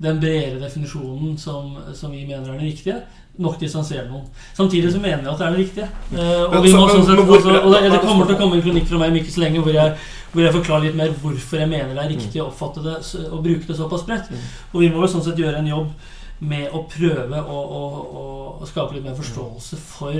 [0.02, 3.02] den bredere definisjonen som, som, vi mener er den riktige,
[3.42, 4.24] nok distanserer noen.
[4.54, 5.90] Samtidig så mener jeg at det er den riktige.
[6.14, 8.88] Uh, og, må, sånn sett, også, og det, det, kommer til å komme en kronikk
[8.90, 9.94] fra meg om ikke så lenge hvor jeg,
[10.32, 13.44] hvor jeg, forklarer litt mer hvorfor jeg mener det er riktig å oppfatte det og
[13.44, 14.32] bruke det såpass bredt.
[14.32, 14.50] Mm.
[14.72, 16.10] Og vi må vel sånn sett gjøre en jobb
[16.42, 18.24] med å prøve å, å, å,
[18.62, 20.18] å skape litt mer forståelse for,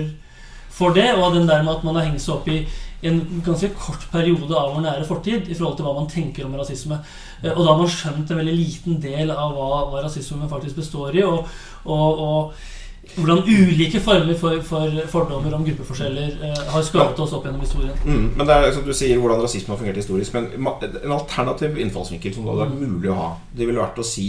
[0.72, 2.62] for det, og den der med at man har hengt seg opp i
[3.02, 6.54] en ganske kort periode av vår nære fortid i forhold til hva man tenker om
[6.54, 7.00] rasisme.
[7.42, 10.78] Eh, og da har man skjønt en veldig liten del av hva, hva rasisme faktisk
[10.78, 11.26] består i.
[11.26, 11.50] og,
[11.82, 12.70] og, og
[13.16, 17.96] hvordan ulike former for, for fordommer om gruppeforskjeller eh, har skapt oss opp gjennom historien.
[18.06, 20.36] Mm, men det er som du sier hvordan rasisme har fungert historisk.
[20.36, 24.06] Men en alternativ innfallsvinkel som det hadde vært mulig å ha, det ville vært å
[24.06, 24.28] si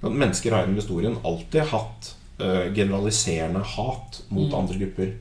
[0.00, 2.10] mennesker har gjennom historien alltid hatt
[2.42, 4.58] uh, generaliserende hat mot mm.
[4.58, 5.14] andre grupper.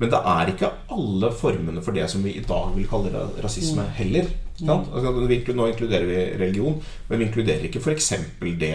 [0.00, 3.28] Men det er ikke alle formene for det som vi i dag vil kalle ra-
[3.44, 4.30] rasisme, heller.
[4.62, 8.12] Altså, vi nå inkluderer vi religion, men vi inkluderer ikke f.eks.
[8.40, 8.74] det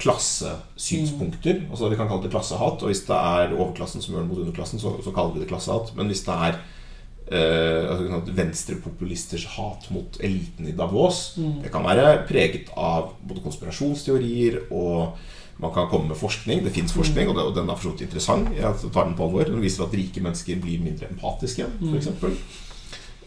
[0.00, 1.62] klassesynspunkter.
[1.62, 1.70] Mm.
[1.70, 2.82] Altså Vi kan kalle det klassehat.
[2.82, 5.48] Og hvis det er overklassen som gjør det mot underklassen, så, så kaller vi det
[5.52, 5.92] klassehat.
[5.96, 6.58] Men hvis det er
[7.30, 13.44] eh, altså, sånn venstrepopulisters hat mot eliten i Davos, det kan være preget av både
[13.44, 15.20] konspirasjonsteorier og
[15.62, 16.64] man kan komme med forskning.
[16.64, 18.50] Det fins forskning, og, det, og den er for så vidt interessant.
[18.56, 19.46] Jeg tar den på alvor.
[19.46, 22.08] Den viser at rike mennesker blir mindre empatiske, f.eks.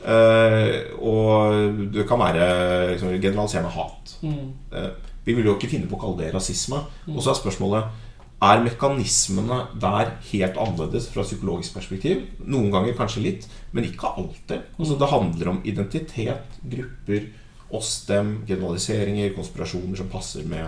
[0.05, 2.47] Uh, og det kan være
[2.91, 4.17] liksom, generaliserende hat.
[4.21, 4.49] Mm.
[4.73, 4.89] Eh,
[5.25, 6.83] vi vil jo ikke finne på å kalle det rasisme.
[7.09, 8.03] Og så er spørsmålet
[8.45, 12.23] er mekanismene der helt annerledes fra psykologisk perspektiv.
[12.45, 14.71] Noen ganger kanskje litt, men ikke alltid.
[14.77, 17.29] Altså, det handler om identitet, grupper,
[17.75, 20.67] oss, dem, generaliseringer, konspirasjoner som passer med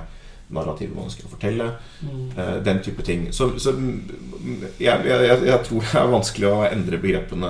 [0.53, 1.65] narrativet man ønsker å fortelle.
[2.01, 2.27] Mm.
[2.63, 3.25] den type ting.
[3.35, 7.49] Så, så mm, jeg, jeg, jeg tror det er vanskelig å endre begrepene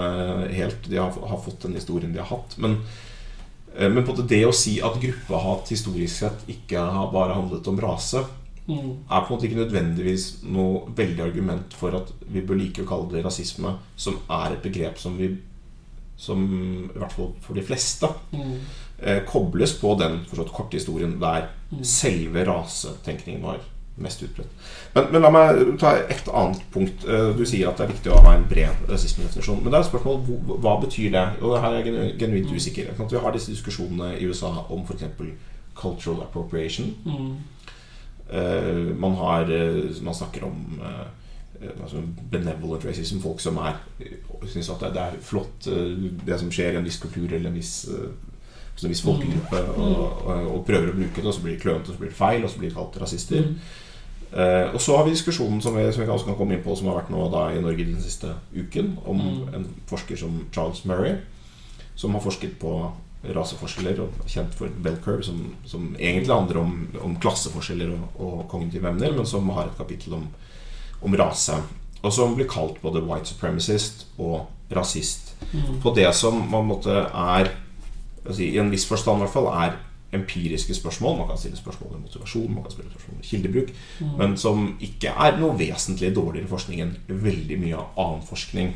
[0.50, 0.90] helt.
[0.90, 2.58] De har, har fått den historien de har hatt.
[2.58, 2.80] Men
[3.78, 7.80] Eh, Men på det å si at gruppehat historisk sett ikke har bare handlet om
[7.82, 8.24] rase,
[8.68, 8.90] Mm.
[9.10, 12.88] er på en måte ikke nødvendigvis noe veldig argument for at vi bør like å
[12.90, 15.38] kalle det rasisme, som er et begrep som vi
[16.18, 16.44] som
[16.96, 18.60] i hvert fall for de fleste Mm.
[19.04, 21.48] eh, kobles på den forstått, korte historien der
[21.84, 23.60] selve rasetenkningen var
[23.98, 24.50] mest utbredt.
[24.96, 27.06] Men, men la meg ta et annet punkt.
[27.08, 29.62] Eh, Du sier at det er viktig å ha en bred rasismedefinisjon.
[29.64, 31.26] Men det er et spørsmål hva, hva betyr det?
[31.42, 32.92] Og her er jeg genuint usikker.
[33.10, 35.04] Vi har disse diskusjonene i USA om f.eks.
[35.76, 36.94] cultural appropriation.
[37.06, 37.38] Mm.
[38.30, 43.20] Eh, man har eh, Man snakker om eh, altså benevolent racism.
[43.20, 43.80] Folk som er
[44.46, 45.66] syns at det, er flott,
[46.28, 50.52] det som skjer i en viss kultur eller en viss, en viss folkegruppe, og, og,
[50.52, 52.46] og prøver å bruke det, og så blir det klønete, og så blir det feil,
[52.46, 53.50] og så blir det kalt rasister.
[54.28, 56.76] Uh, og så har vi diskusjonen som vi, som vi også kan komme inn på,
[56.78, 60.84] som har vært nå da i Norge den siste uken, om en forsker som Charles
[60.86, 61.18] Murray,
[61.98, 62.76] som har forsket på
[63.24, 68.44] raseforskjeller og kjent for Bell Curve, som, som egentlig handler om, om klasseforskjeller og, og
[68.52, 70.28] kognitive emner, men som har et kapittel om,
[71.02, 71.58] om rase.
[72.04, 75.34] Og som blir kalt både white supremacist og rasist.
[75.82, 77.52] På det som man måtte er
[78.36, 79.78] si, I en viss forstand i hvert fall er
[80.16, 81.18] empiriske spørsmål.
[81.18, 83.74] Man kan stille spørsmål om motivasjon, man kan stille spørsmål om kildebruk,
[84.20, 88.76] men som ikke er noe vesentlig dårligere forskning enn veldig mye annen forskning.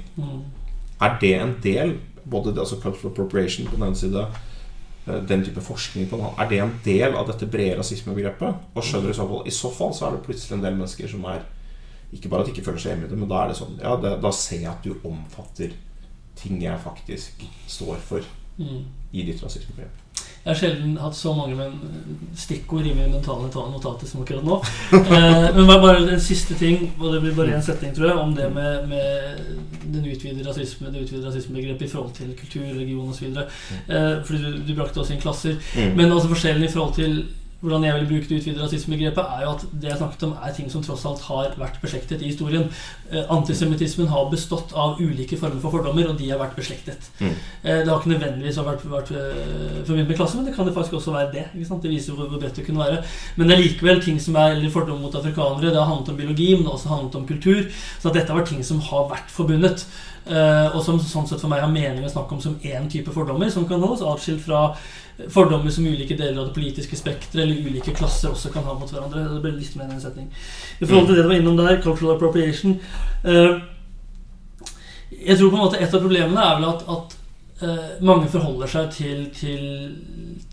[1.02, 4.26] Er det en del, både det, altså cultural appropriation på den ene side,
[5.08, 8.56] eh, den type forskning på den andre, er det en del av dette brede rasismebegrepet?
[8.76, 10.76] Og skjønner du i så fall I så fall så er det plutselig en del
[10.78, 11.42] mennesker som er
[12.14, 13.78] ikke bare at de ikke føler seg hjemme i det, men da er det sånn
[13.82, 15.72] Ja, det, da ser jeg at du omfatter
[16.36, 18.22] ting jeg faktisk står for
[18.60, 18.84] Mm.
[19.14, 20.01] i ditt rasismebegrep.
[20.41, 21.74] Jeg har sjelden hatt så mange men,
[22.34, 24.58] stikkord i mine mentale notater som akkurat nå.
[25.12, 28.32] Eh, men bare, en siste ting, og det blir bare én setning, tror jeg, om
[28.36, 29.52] det med, med
[29.84, 33.28] den utvidede rasisme, det utvidede rasismebegrepet i forhold til kultur, religion osv.
[33.28, 35.60] Eh, fordi du, du brakte også inn klasser.
[35.76, 35.93] Mm.
[36.00, 37.21] Men også forskjellen i forhold til
[37.62, 40.54] hvordan jeg vil bruke det utvidede rasismebegrepet, er jo at det jeg snakket om, er
[40.58, 42.63] ting som tross alt har vært beslektet i historien.
[43.12, 47.12] Eh, antisemittismen har bestått av ulike former for fordommer, og de har vært beslektet.
[47.19, 47.36] Mm.
[47.62, 50.74] Eh, det har ikke nødvendigvis vært, vært eh, forbundet med klasse, men det kan det
[50.74, 51.45] faktisk også være det.
[51.54, 53.04] Det viser hvor, hvor bredt det kunne være.
[53.36, 55.69] Men det er likevel ting som er eller fordommer mot afrikanere.
[55.69, 57.62] Det har handlet om biologi, men det har også handlet om kultur.
[58.00, 59.86] Så at dette har vært ting som har vært forbundet.
[60.32, 63.50] Og som sånn sett for meg har mening å snakke om som én type fordommer,
[63.50, 64.67] som kan holdes atskilt fra
[65.30, 68.90] fordommer som ulike deler av det politiske spekteret eller ulike klasser også kan ha mot
[68.90, 69.28] hverandre.
[69.36, 70.30] Det ble litt mer enn en setning.
[70.80, 72.78] I forhold til det du var innom der, cultural appropriation
[73.24, 73.56] eh,
[75.12, 77.16] Jeg tror på en måte et av problemene er vel at, at
[77.68, 79.66] eh, mange forholder seg til, til,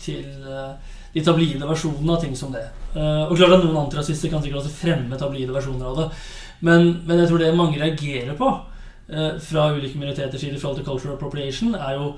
[0.01, 2.67] til eh, de tablide versjonene av ting som det.
[2.93, 6.05] Og klart at Noen antirasister kan sikkert også fremme tablide versjoner av det.
[6.65, 8.49] Men, men jeg tror det mange reagerer på
[9.41, 12.11] fra ulike minoriteters side i forhold til cultural appropriation, er jo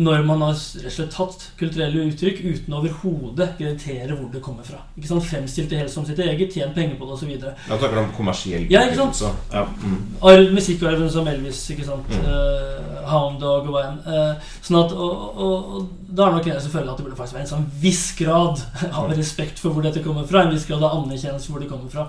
[0.00, 4.66] når man har rett og slett tatt kulturelle uttrykk uten overhodet kreditere hvor det kommer
[4.66, 4.82] fra.
[4.96, 5.26] Ikke sant?
[5.26, 7.32] Fremstilt det helt som sitt eget, tjent penger på det osv.
[7.42, 9.16] Da snakker om kommersiell Ja, ikke sant?
[9.16, 9.32] utnyttelse.
[9.52, 10.00] Ja, mm.
[10.32, 12.14] Arv, musikkarven som Elvis, ikke sant?
[12.14, 12.28] Mm.
[12.30, 13.98] Uh, Hound Dog og hva enn.
[14.06, 17.38] Eh, sånn at, og, og, og da er nok jeg selvfølgelig at det burde faktisk
[17.38, 18.62] være en sånn viss grad
[18.98, 20.44] av respekt for hvor dette kommer fra.
[20.44, 22.06] En viss grad av anerkjennelse for hvor det kommer fra.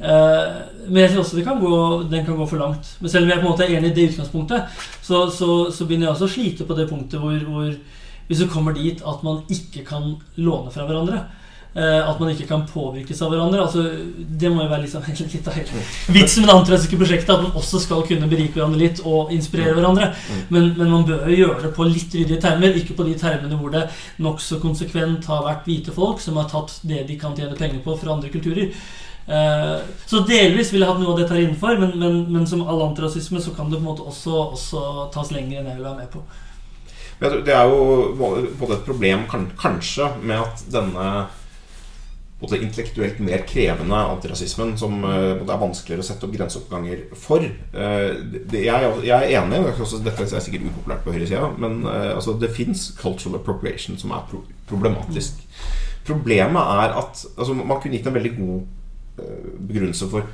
[0.00, 0.54] Eh,
[0.88, 1.76] men jeg tror også det kan gå,
[2.10, 2.96] den kan gå for langt.
[3.00, 5.86] Men selv om jeg på en måte er enig i det utgangspunktet, så, så, så
[5.86, 7.70] begynner jeg også å slite på det punktet hvor, hvor
[8.28, 11.24] hvis du kommer dit at man ikke kan låne fra hverandre.
[11.74, 13.64] Eh, at man ikke kan påvirkes av hverandre.
[13.64, 13.82] Altså,
[14.14, 15.02] det må jo være liksom,
[15.34, 15.80] litt av hele
[16.14, 17.32] vitsen med det antirasistiske prosjektet.
[17.34, 20.12] At man også skal kunne berike hverandre litt og inspirere hverandre.
[20.54, 23.58] Men, men man bør jo gjøre det på litt ryddige termer, ikke på de termene
[23.58, 23.88] hvor det
[24.22, 27.98] nokså konsekvent har vært hvite folk som har tatt det de kan tjene penger på
[27.98, 28.70] fra andre kulturer.
[29.26, 32.64] Eh, så delvis vil jeg hatt noe av dette her innenfor, men, men, men som
[32.68, 34.82] all antirasisme så kan det på en måte også, også
[35.14, 36.24] tas lenger enn jeg vil være med på.
[37.24, 41.06] Det er jo både et problem kanskje med at denne
[42.42, 47.46] både intellektuelt mer krevende antirasismen, som det er vanskeligere å sette opp grenseoppganger for.
[47.72, 48.18] Uh,
[48.52, 53.96] jeg, er enig, dette er sikkert upopulært på høyresida, men altså, det fins cultural appropriation
[53.96, 54.26] som er
[54.68, 55.40] problematisk.
[56.04, 58.83] Problemet er at altså, man kunne gitt en veldig god
[59.14, 60.26] begrunnelse for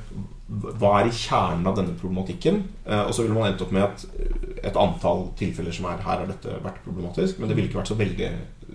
[0.51, 2.63] hva er i kjernen av denne problematikken.
[2.89, 4.31] og så ville man endt opp med et,
[4.71, 7.91] et antall tilfeller som er her har dette vært problematisk, men det ville ikke vært
[7.93, 8.31] så veldig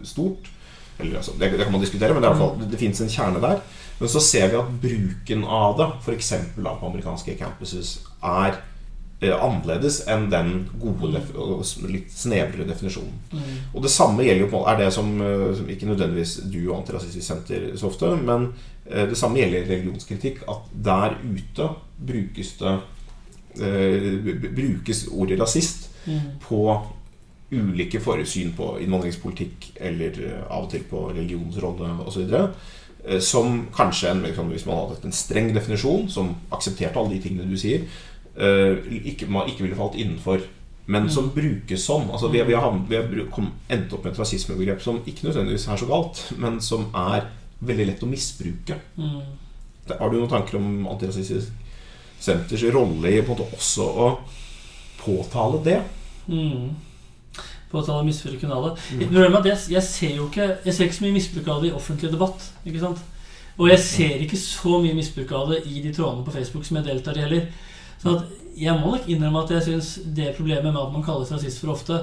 [0.07, 0.53] stort.
[0.99, 3.13] Eller, altså, det, det, kan man diskutere, men det, er fall, det, det fins en
[3.13, 3.61] kjerne der.
[3.99, 6.33] Men så ser vi at bruken av det, f.eks.
[6.57, 8.59] på amerikanske campuses, er
[9.21, 13.17] eh, annerledes enn den gode og litt snevrere definisjonen.
[13.33, 13.53] Mm.
[13.75, 17.27] Og det samme gjelder jo er det som, eh, som ikke nødvendigvis du og Antirasistisk
[17.27, 20.45] Senter så ofte, men eh, det samme gjelder religionskritikk.
[20.51, 22.75] At der ute brukes det
[23.61, 26.21] eh, brukes ordet rasist mm.
[26.41, 26.61] på
[27.51, 32.35] ulike foresyn på innvandringspolitikk eller eh, av og til på religionsrolle osv.
[33.07, 37.17] Eh, som kanskje, en, liksom, hvis man hadde hatt en streng definisjon som aksepterte alle
[37.17, 37.87] de tingene du sier,
[38.35, 40.45] eh, ikke, man ikke ville falt innenfor.
[40.87, 41.33] Men som mm.
[41.35, 42.11] brukes sånn.
[42.15, 45.81] Altså, vi, vi, har, vi har endt opp med et rasismebegrep som ikke nødvendigvis er
[45.81, 47.27] så galt, men som er
[47.59, 48.79] veldig lett å misbruke.
[48.97, 49.21] Mm.
[49.93, 51.53] Har du noen tanker om Antirasistisk
[52.21, 54.11] Senters rolle i på en måte også å
[55.03, 55.81] påtale det?
[56.27, 56.75] Mm
[57.71, 58.73] Påtale misbruk av det.
[58.95, 59.15] Mm.
[59.45, 62.13] Jeg, jeg, ser jo ikke Jeg ser ikke så mye misbruk av det i offentlig
[62.13, 62.45] debatt.
[62.65, 63.01] Ikke sant?
[63.57, 66.79] Og jeg ser ikke så mye misbruk av det i de trådene på Facebook som
[66.79, 67.49] jeg deltar i heller.
[68.03, 68.15] Så
[68.57, 71.75] jeg må nok innrømme at jeg syns det problemet med at man kalles rasist for
[71.75, 71.99] ofte,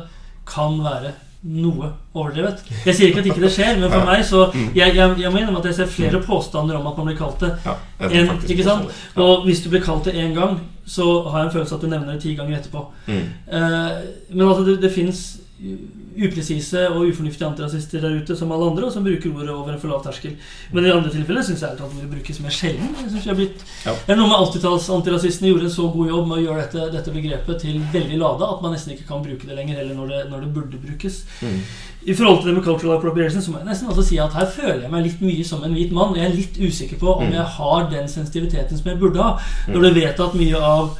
[0.50, 1.14] kan være
[1.44, 2.62] noe overdrevet.
[2.86, 4.70] Jeg sier ikke at ikke det skjer, men for meg så mm.
[4.78, 7.44] jeg, jeg, jeg, må innrømme at jeg ser flere påstander om at man blir kalt
[7.44, 7.52] det.
[7.66, 7.76] Ja,
[8.08, 8.94] en, ikke sant?
[9.20, 11.90] Og hvis du blir kalt det én gang, så har jeg en følelse at du
[11.92, 12.86] nevner det ti ganger etterpå.
[13.08, 13.26] Mm.
[13.48, 13.92] Uh,
[14.32, 15.24] men altså, det, det fins
[16.14, 19.80] upresise og ufornuftige antirasister der ute som alle andre, og som bruker ordet over en
[19.82, 20.36] for lav terskel.
[20.74, 22.92] Men i andre tilfeller syns jeg at ordet brukes mer sjelden.
[23.00, 23.96] Jeg synes jeg har blitt, ja.
[24.06, 27.16] Det er noe med 80-tallsantirasistene gjorde en så god jobb med å gjøre dette, dette,
[27.16, 30.22] begrepet til veldig lada at man nesten ikke kan bruke det lenger heller når det,
[30.34, 31.24] når det burde brukes.
[31.42, 31.58] Mm.
[32.04, 34.50] I forhold til det med cultural appropriation så må jeg nesten også si at her
[34.52, 36.18] føler jeg meg litt mye som en hvit mann.
[36.20, 37.38] Jeg er litt usikker på om mm.
[37.40, 39.38] jeg har den sensitiviteten som jeg burde ha,
[39.72, 39.88] når mm.
[39.88, 40.94] du vet at mye av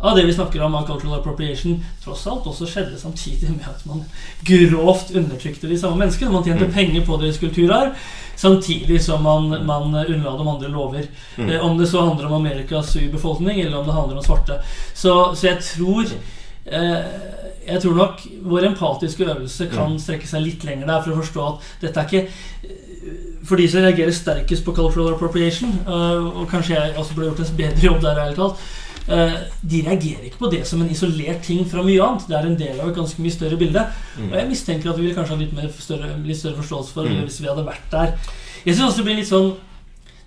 [0.00, 3.82] av det vi snakker om av cultural appropriation, tross alt også skjedde samtidig med at
[3.84, 4.00] man
[4.48, 6.32] grovt undertrykte de samme menneskene.
[6.32, 6.72] Man tjente mm.
[6.72, 7.92] penger på deres kulturarv,
[8.40, 11.10] samtidig som man, man unnla dem andre lover.
[11.36, 11.50] Mm.
[11.50, 14.62] Eh, om det så handler om Amerikas urbefolkning, eller om det handler om svarte.
[14.94, 16.16] Så, så jeg tror
[16.64, 16.98] eh,
[17.68, 20.00] jeg tror nok vår empatiske øvelse kan mm.
[20.00, 22.76] strekke seg litt lenger der for å forstå at dette er ikke eh,
[23.44, 27.40] for de som reagerer sterkest på cultural appropriation, uh, og kanskje jeg også burde gjort
[27.40, 31.40] en bedre jobb der, ærlig talt, Eh, de reagerer ikke på det som en isolert
[31.42, 32.26] ting fra mye annet.
[32.28, 33.86] Det er en del av et ganske mye større bilde.
[34.18, 34.28] Mm.
[34.28, 37.16] Og jeg mistenker at vi ville kanskje ha litt, større, litt større forståelse for det
[37.16, 37.24] mm.
[37.26, 38.14] hvis vi hadde vært der.
[38.66, 39.50] Jeg synes også Det blir litt sånn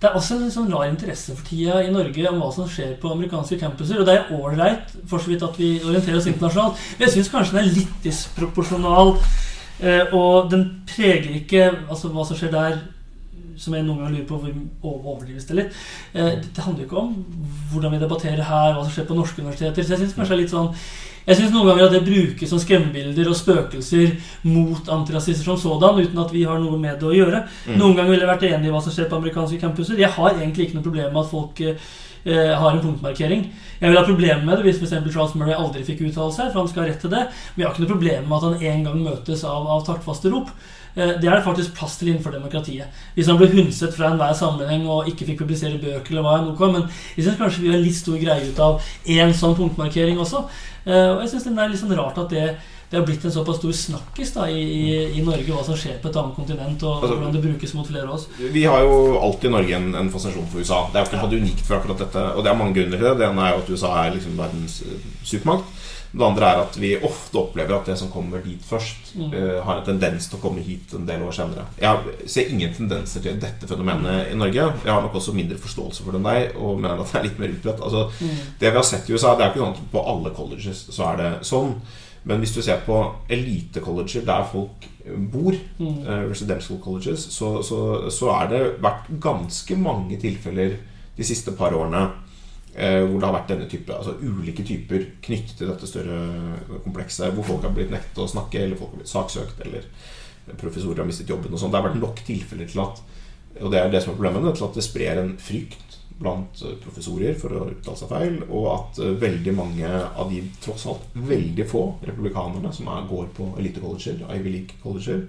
[0.04, 2.90] det er også en sånn rar interesse for tida i Norge om hva som skjer
[3.00, 4.02] på amerikanske campuser.
[4.02, 6.82] Og det er ålreit for så vidt at vi orienterer oss internasjonalt.
[6.98, 9.14] Men jeg syns kanskje den er litt disproporsjonal.
[9.80, 12.76] Eh, og den preger ikke altså hva som skjer der
[13.60, 15.80] som jeg noen ganger lurer på hvor overdrives det litt.
[16.12, 17.16] Eh, det handler jo ikke om
[17.72, 19.82] hvordan vi debatterer her, hva som skjer på norske universiteter.
[19.82, 20.72] Så jeg synes kanskje det er litt sånn
[21.24, 24.10] jeg synes noen ganger at det brukes som skremmebilder og spøkelser
[24.44, 27.46] mot antirasister som sådan, uten at vi har noe med det å gjøre.
[27.64, 27.78] Mm.
[27.80, 30.00] Noen ganger ville jeg vært enig i hva som skjer på amerikanske campuser.
[30.00, 33.46] Jeg har egentlig ikke noe problem med at folk eh, har en punktmarkering.
[33.80, 35.08] Jeg vil ha problemer med det hvis f.eks.
[35.14, 37.24] Charles Murray aldri fikk uttale seg, for han skal ha rett til det.
[37.54, 40.32] Men jeg har ikke noe problem med at han en gang møtes av, av taktfaste
[40.34, 40.52] rop.
[40.94, 43.00] Eh, det er det faktisk plass til innenfor demokratiet.
[43.14, 46.70] Hvis han ble hundset fra enhver sammenheng og ikke fikk publisere bøker, eller hva noe,
[46.70, 50.46] men jeg syns kanskje vi har litt stor greie ut av én sånn punktmarkering også.
[50.84, 52.44] Eh, og jeg syns det er litt sånn rart at det,
[52.92, 56.12] det har blitt en såpass stor snakkis da, i, i, Norge hva som skjer på
[56.12, 58.28] et annet kontinent, og altså, hvordan det brukes mot flere av oss.
[58.38, 60.84] Vi har jo alltid i Norge en, en fascinasjon for USA.
[60.92, 62.28] Det er jo ikke noe unikt for akkurat dette.
[62.36, 63.16] Og det er mange grunner til det.
[63.18, 64.78] Det ene er jo at USA er liksom verdens
[65.24, 65.82] supermakt.
[66.14, 69.32] Det andre er at vi ofte opplever at det som kommer dit først, mm.
[69.34, 71.66] uh, har en tendens til å komme hit en del år senere.
[71.80, 74.68] Jeg ser ingen tendenser til dette fenomenet i Norge.
[74.84, 77.28] Jeg har nok også mindre forståelse for det enn deg og mener at det er
[77.28, 77.82] litt mer utbredt.
[77.82, 78.40] Altså, mm.
[78.62, 81.10] Det vi har sett i USA, det er ikke sånn at på alle colleges så
[81.10, 81.76] er det sånn.
[82.24, 82.96] Men hvis du ser på
[83.28, 86.06] elitecolleger der folk bor, Mm.
[86.06, 90.78] eh, residential colleges, så, så, så er det vært ganske mange tilfeller
[91.16, 92.06] de siste par årene
[92.74, 96.16] hvor det har vært denne type, altså ulike typer knyttet til dette større
[96.82, 99.86] komplekset, hvor folk har blitt nektet å snakke, eller folk har blitt saksøkt, eller
[100.58, 101.70] professorer har mistet jobben og sånt.
[101.70, 103.04] Det har vært nok tilfeller til at
[103.62, 106.76] og det er det som er problemet, til at det sprer en frykt blant eh,
[106.82, 111.14] professorer for å uttale seg feil, og at eh, veldig mange av de tross alt
[111.14, 115.26] veldig få republikanerne som er, går på elitecolleger, Ivy League-colleger,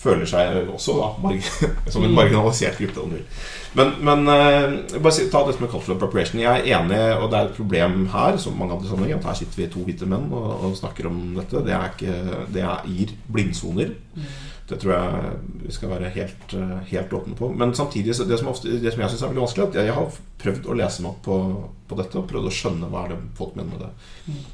[0.00, 1.32] føler seg også da,
[1.92, 3.20] som en marginalisert gruppe.
[3.76, 6.40] Men, men eh, bare ta dette med cultural appropriation.
[6.42, 9.40] Jeg er enig, og det er et problem her, som mange andre sammenhenger, at her
[9.42, 11.62] sitter vi to hvite menn og, og snakker om dette.
[11.66, 13.92] Det, er ikke, det er, gir blindsoner.
[14.70, 16.56] Det tror jeg vi skal være helt,
[16.90, 17.50] helt åpne på.
[17.58, 19.98] Men samtidig, det som, ofte, det som jeg syns er veldig vanskelig, at jeg, jeg
[19.98, 21.38] har prøvd å lese meg opp på,
[21.90, 23.92] på dette og prøvd å skjønne hva er det folk mener med det.
[24.30, 24.44] Mm.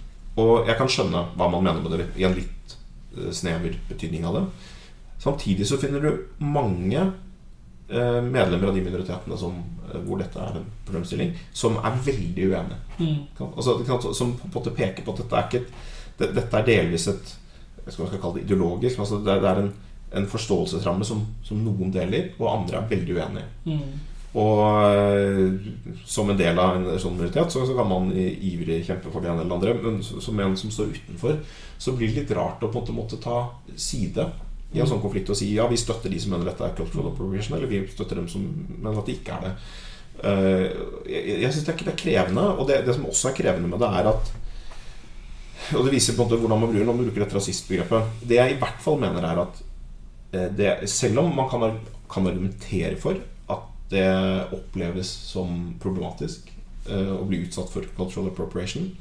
[0.42, 2.76] Og jeg kan skjønne hva man mener med det i en litt
[3.16, 4.48] eh, snever betydning av det.
[5.22, 6.10] Samtidig så finner du
[6.44, 7.00] mange
[7.88, 9.56] eh, medlemmer av de minoritetene som,
[9.92, 12.78] eh, hvor dette er en problemstilling, som er veldig uenige.
[12.98, 13.16] Mm.
[13.38, 15.72] Kan- Altså, kan- som på en måte peker på at dette er, ikke et,
[16.18, 17.36] det, dette er delvis et
[17.86, 18.98] det ideologisk.
[18.98, 19.72] Altså det, det er en,
[20.12, 23.44] en forståelsesramme som, som noen deler, og andre er veldig uenige.
[23.64, 24.00] Mm.
[24.36, 24.58] Og
[24.92, 25.52] eh,
[26.04, 29.30] som en del av en sånn minoritet så, så kan man ivrig kjempe for det
[29.30, 29.74] ene eller andre.
[29.80, 31.38] Men som en som står utenfor,
[31.78, 34.26] så blir det litt rart å på en måte ta side
[34.76, 37.10] i en sånn konflikt og si ja, vi støtter de som mener dette er cultural
[37.10, 39.52] appropriation, eller vi støtter dem som mener at det ikke er det.
[40.16, 40.64] Eh,
[41.12, 43.92] jeg jeg syns det, er krevende, og det, det som også er krevende med det,
[44.00, 44.34] er at
[45.74, 48.10] Og det viser på en måte hvordan man bruker, man bruker dette rasistbegrepet.
[48.28, 49.62] Det jeg i hvert fall mener, er at
[50.36, 51.64] eh, det, selv om man kan,
[52.12, 53.18] kan argumentere for
[53.50, 54.06] at det
[54.54, 56.52] oppleves som problematisk
[56.86, 58.92] eh, å bli utsatt for cultural appropriation,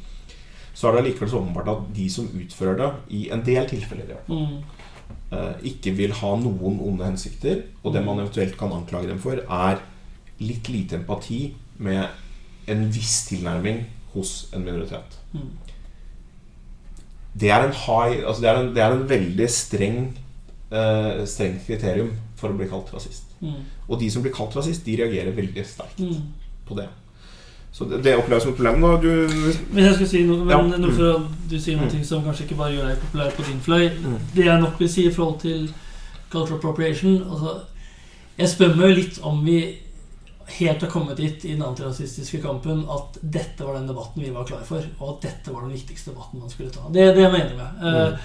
[0.76, 4.10] så er det likevel så åpenbart at de som utfører det, i en del tilfeller
[4.10, 4.58] i hvert fall,
[5.66, 7.64] ikke vil ha noen onde hensikter.
[7.84, 9.82] Og det man eventuelt kan anklage dem for, er
[10.40, 12.08] litt lite empati med
[12.72, 15.18] en viss tilnærming hos en minoritet.
[15.34, 15.50] Mm.
[17.36, 19.98] Det er en high Altså det er en, det er en veldig streng
[20.72, 23.34] eh, strengt kriterium for å bli kalt rasist.
[23.42, 23.64] Mm.
[23.90, 26.32] Og de som blir kalt rasist, de reagerer veldig sterkt Mm.
[26.66, 26.88] på det.
[27.76, 28.82] Så det, det oppleves som et problem.
[28.82, 28.92] Da.
[29.04, 29.28] Du,
[29.76, 30.78] Hvis jeg skulle si noe, men Ja.
[30.80, 32.04] noe for at du sier noe Mm.
[32.08, 34.20] som kanskje ikke bare gjør deg populær på din fløy Mm.
[34.36, 35.74] Det jeg nok vil si i forhold til
[36.32, 37.60] cultural appropriation altså,
[38.38, 39.78] Jeg spør meg litt om vi
[40.60, 44.44] helt har kommet dit i den antirasistiske kampen at dette var den debatten vi var
[44.46, 46.82] klar for, og at dette var den viktigste debatten man skulle ta.
[46.94, 47.82] Det, det mener jeg med.
[47.82, 48.18] Mm.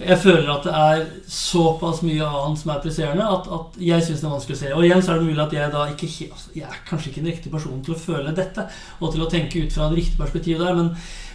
[0.00, 4.22] Jeg føler at det er såpass mye annet som er presserende at, at jeg syns
[4.22, 4.70] det er vanskelig å se.
[4.74, 7.20] Og igjen så er det mulig at jeg da ikke altså, Jeg er kanskje ikke
[7.20, 8.66] den riktige personen til å føle dette,
[8.98, 10.92] og til å tenke ut fra et riktig perspektiv der, men,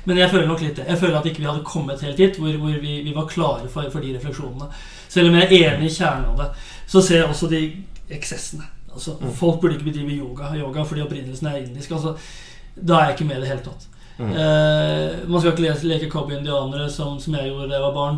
[0.09, 0.87] men jeg føler nok litt det.
[0.89, 3.69] Jeg føler at ikke vi hadde kommet helt dit hvor, hvor vi, vi var klare
[3.71, 4.71] for, for de refleksjonene.
[5.07, 6.49] Selv om jeg er enig i kjernen av det,
[6.87, 7.61] så ser jeg også de
[8.17, 8.67] eksessene.
[8.97, 9.33] Altså, Mm.
[9.33, 11.91] Folk burde ikke bedrive yoga, yoga fordi opprinnelsen er indisk.
[11.91, 12.15] Altså,
[12.75, 13.87] da er jeg ikke med i det hele tatt.
[14.17, 14.31] Mm.
[14.33, 18.17] Uh, man skal ikke leke cowboy-indianere som, som jeg gjorde da jeg var barn.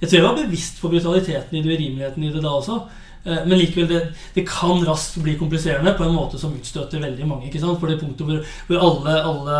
[0.00, 2.80] Jeg tror jeg var bevisst på brutaliteten i det, urimeligheten i det da også.
[3.24, 4.02] Eh, men likevel, det,
[4.34, 7.48] det kan raskt bli kompliserende på en måte som utstøter veldig mange.
[7.48, 7.80] ikke sant?
[7.80, 9.58] For det punktet hvor, hvor alle, alle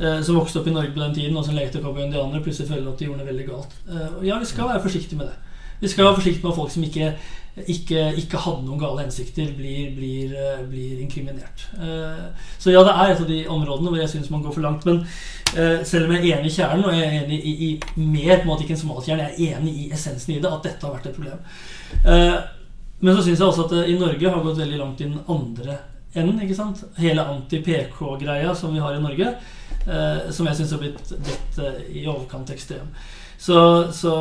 [0.00, 2.92] eh, som vokste opp i Norge på den tiden, og som lekte cowboy-indianere, plutselig føler
[2.92, 3.74] at de gjorde noe veldig galt.
[3.90, 5.42] Eh, ja, vi skal være forsiktige med det.
[5.80, 7.10] Vi skal være forsiktige med folk som ikke,
[7.64, 11.62] ikke, ikke hadde noen gale hensikter, blir, blir, eh, blir inkriminert.
[11.80, 12.26] Eh,
[12.58, 14.84] Så ja, det er et av de områdene hvor jeg syns man går for langt.
[14.84, 15.00] Men
[15.56, 18.36] eh, selv om jeg er enig i kjernen, og jeg er enig i, i mer
[18.36, 20.84] på en måte ikke en smalkjern, jeg er enig i essensen i det, at dette
[20.84, 21.40] har vært et problem.
[23.00, 25.18] Men så syns jeg også at det i Norge har gått veldig langt i den
[25.28, 25.78] andre
[26.16, 26.40] enden.
[26.42, 26.84] ikke sant?
[27.00, 29.34] Hele anti-PK-greia som vi har i Norge,
[30.32, 31.60] som jeg syns har blitt, blitt
[31.92, 32.88] i overkant ekstrem.
[33.38, 34.12] Så, så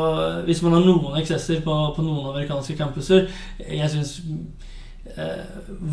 [0.46, 3.30] hvis man har noen eksesser på, på noen amerikanske campuser
[3.64, 4.18] Jeg syns
[5.16, 5.44] eh,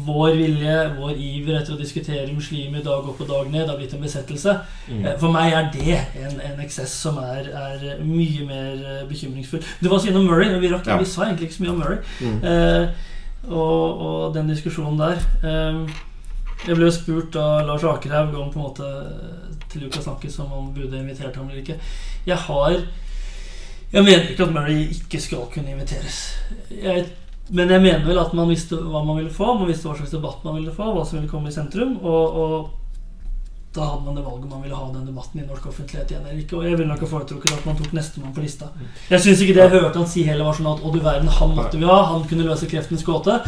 [0.07, 3.93] vår vilje, vår iver etter å diskutere muslimer dag opp og dag ned har blitt
[3.95, 4.55] en besettelse.
[4.89, 5.05] Mm.
[5.07, 9.63] Eh, For meg er det en, en eksess som er, er mye mer eh, bekymringsfull.
[9.83, 10.99] Du var så innom Murray, men vi, rakk, Ja.
[10.99, 12.01] vi sa egentlig ikke så mye om Murray.
[12.21, 12.41] Mm.
[12.53, 13.11] Eh,
[13.53, 15.79] og, og den diskusjonen der eh,
[16.69, 18.91] Jeg ble jo spurt av Lars Akerhaug om på en måte
[19.73, 21.75] til Lukas snakket som om burde invitert ham eller ikke.
[22.29, 22.77] Jeg har
[23.93, 26.21] Jeg mener ikke at Murray ikke skal kunne inviteres.
[26.73, 27.05] Jeg,
[27.53, 30.15] men jeg mener vel at man visste hva man ville få, man visste hva slags
[30.15, 31.99] debatt man ville få, hva som ville komme i sentrum.
[32.01, 32.71] Og, og
[33.73, 36.25] da hadde man det valget om man ville ha den debatten i norsk offentlighet igjen
[36.27, 36.57] eller ikke.
[36.59, 38.69] Og jeg ville nok ha foretrukket at man tok nestemann på lista.
[39.09, 41.31] Jeg syns ikke det jeg hørte han si heller var sånn at å du verden,
[41.41, 43.39] han måtte vi ha, han kunne løse kreftens gåte.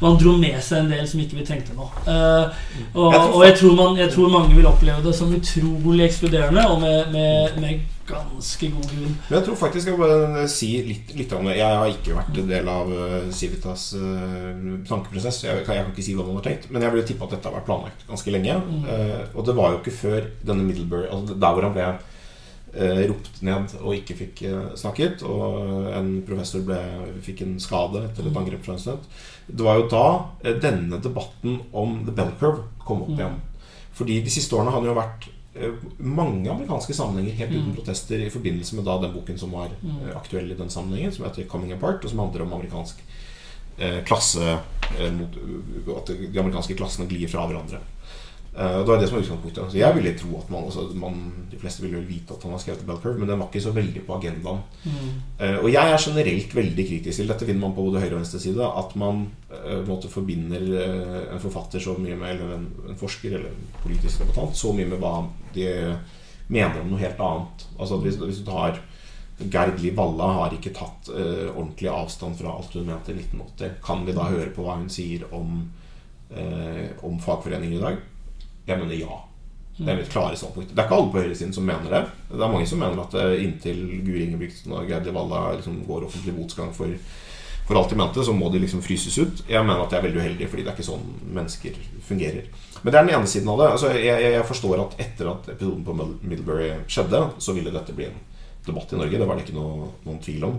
[0.00, 1.88] Og han dro med seg en del som ikke vi trengte nå.
[2.06, 2.62] Eh,
[2.94, 6.06] og, Jeg tror og jeg tror, man, jeg tror mange vil oppleve det som utrolig
[6.06, 9.16] ekskluderende og med, med, med ganske god grunn.
[9.28, 11.56] Men jeg tror faktisk jeg bare si litt, litt om det.
[11.58, 15.42] Jeg har ikke vært en del av uh, Civitas uh, tankeprosess.
[15.44, 17.34] Jeg, kan, jeg, kan ikke si hva man har tenkt, men jeg vil tippe at
[17.36, 18.56] dette har vært planlagt ganske lenge.
[18.62, 18.86] Mm.
[18.86, 21.92] Uh, og det var jo ikke før denne Middlebury altså Der hvor han ble
[22.72, 24.38] ropt ned og ikke fikk
[24.80, 26.78] snakket, og en professor ble,
[27.20, 28.38] fikk en skade etter et Mm.
[28.40, 29.04] angrep fra en student.
[29.46, 33.18] Det var jo da denne debatten om the bell curve kom opp Mm.
[33.18, 33.36] igjen.
[33.92, 35.28] Fordi de siste årene har han jo vært
[35.98, 37.74] mange amerikanske sammenhenger helt uten Mm.
[37.76, 40.08] protester i forbindelse med da den boken som var Mm.
[40.08, 43.02] eh, aktuell i den sammenhengen, som heter 'Coming Apart', og som handler om amerikansk
[43.78, 44.58] eh, klasse
[45.00, 45.36] eh, mot,
[45.96, 47.78] At de amerikanske klassene glir fra hverandre.
[48.56, 49.70] Eh, det var det som var utgangspunktet.
[49.72, 52.52] Så jeg ville tro at man, altså, man De fleste ville vel vite at han
[52.52, 54.60] har skrevet Bell Curve, men den var ikke så veldig på agendaen.
[54.84, 55.08] Mm.
[55.40, 58.20] Uh, og jeg er generelt veldig kritisk til dette finner man på både høyre og
[58.20, 58.68] venstre side.
[58.82, 60.66] At man uh, måte forbinder
[61.32, 64.88] en forfatter så mye med Eller en, en forsker eller en politisk debattant så mye
[64.88, 65.14] med hva
[65.54, 65.68] de
[66.52, 67.68] mener om noe helt annet.
[67.78, 68.82] Altså Hvis, hvis du tar
[69.42, 73.78] Gerd Liv Valla har ikke tatt ordentlig avstand fra alt hun mente i 1980.
[73.82, 75.64] Kan vi da høre på hva hun sier om,
[77.02, 77.96] om fagforeninger i dag?
[78.66, 79.18] Jeg mener ja.
[79.76, 80.70] Det er mitt klare standpunkt.
[80.74, 82.02] Det er ikke alle på høyresiden som mener det.
[82.28, 85.16] Det er mange som mener at eh, inntil Guri Ingebrigtsen og Geir Liv
[85.56, 86.92] liksom går offentlig botsgang for,
[87.66, 89.42] for alt de mente, så må de liksom fryses ut.
[89.48, 91.08] Jeg mener at det er veldig uheldig, fordi det er ikke sånn
[91.38, 92.50] mennesker fungerer.
[92.82, 93.70] Men det er den ene siden av det.
[93.78, 98.10] Altså, jeg, jeg forstår at etter at episoden på Middlebury skjedde, så ville dette bli
[98.10, 98.20] en
[98.66, 99.18] debatt i Norge.
[99.22, 100.58] Det var det ikke noe, noen tvil om.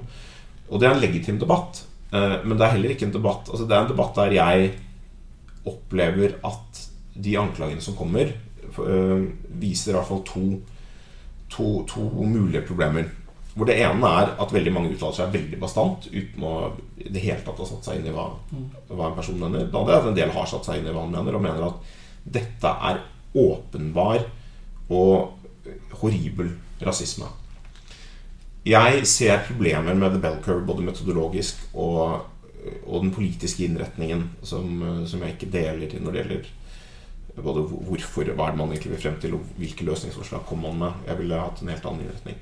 [0.71, 1.83] Og det er en legitim debatt.
[2.13, 4.67] Eh, men det er heller ikke en debatt Altså Det er en debatt der jeg
[5.65, 6.81] opplever at
[7.14, 9.26] de anklagene som kommer, eh,
[9.59, 10.45] viser i hvert fall to,
[11.53, 13.09] to, to mulige problemer.
[13.53, 16.53] Hvor det ene er at veldig mange uttaler seg veldig bastant uten å
[16.97, 18.32] i det hele tatt ha satt seg inn i hva,
[18.89, 19.68] hva en person mener.
[19.70, 21.68] Det er at en del har satt seg inn i hva han mener, og mener
[21.68, 21.93] at
[22.24, 23.03] dette er
[23.38, 24.26] åpenbar
[24.93, 25.70] og
[26.01, 26.49] horribel
[26.84, 27.30] rasisme.
[28.66, 32.24] Jeg ser problemer med The Bell Curve både metodologisk og,
[32.88, 36.51] og den politiske innretningen som, som jeg ikke deler til når det gjelder
[37.41, 40.84] både hvorfor, hva er det man egentlig vil frem til, og hvilke løsningsforslag kommer man
[40.84, 41.07] med.
[41.09, 42.41] Jeg ville hatt en helt annen innretning.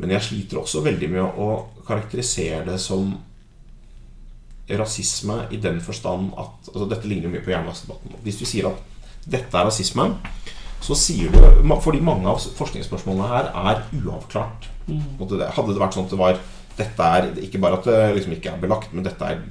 [0.00, 1.50] Men jeg sliter også veldig med å
[1.86, 3.12] karakterisere det som
[4.78, 8.16] rasisme i den forstand at altså Dette ligner mye på jernbanedebatten.
[8.24, 8.82] Hvis du sier at
[9.28, 10.08] dette er rasisme,
[10.82, 14.66] så sier du Fordi mange av forskningsspørsmålene her er uavklart.
[14.88, 15.02] Mm.
[15.20, 16.40] Hadde det vært sånn at det var
[16.72, 19.42] Dette er ikke bare at det liksom ikke er belagt, men dette er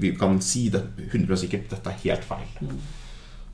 [0.00, 1.68] Vi kan si det 100 sikkert.
[1.72, 2.48] Dette er helt feil.
[2.60, 2.80] Mm.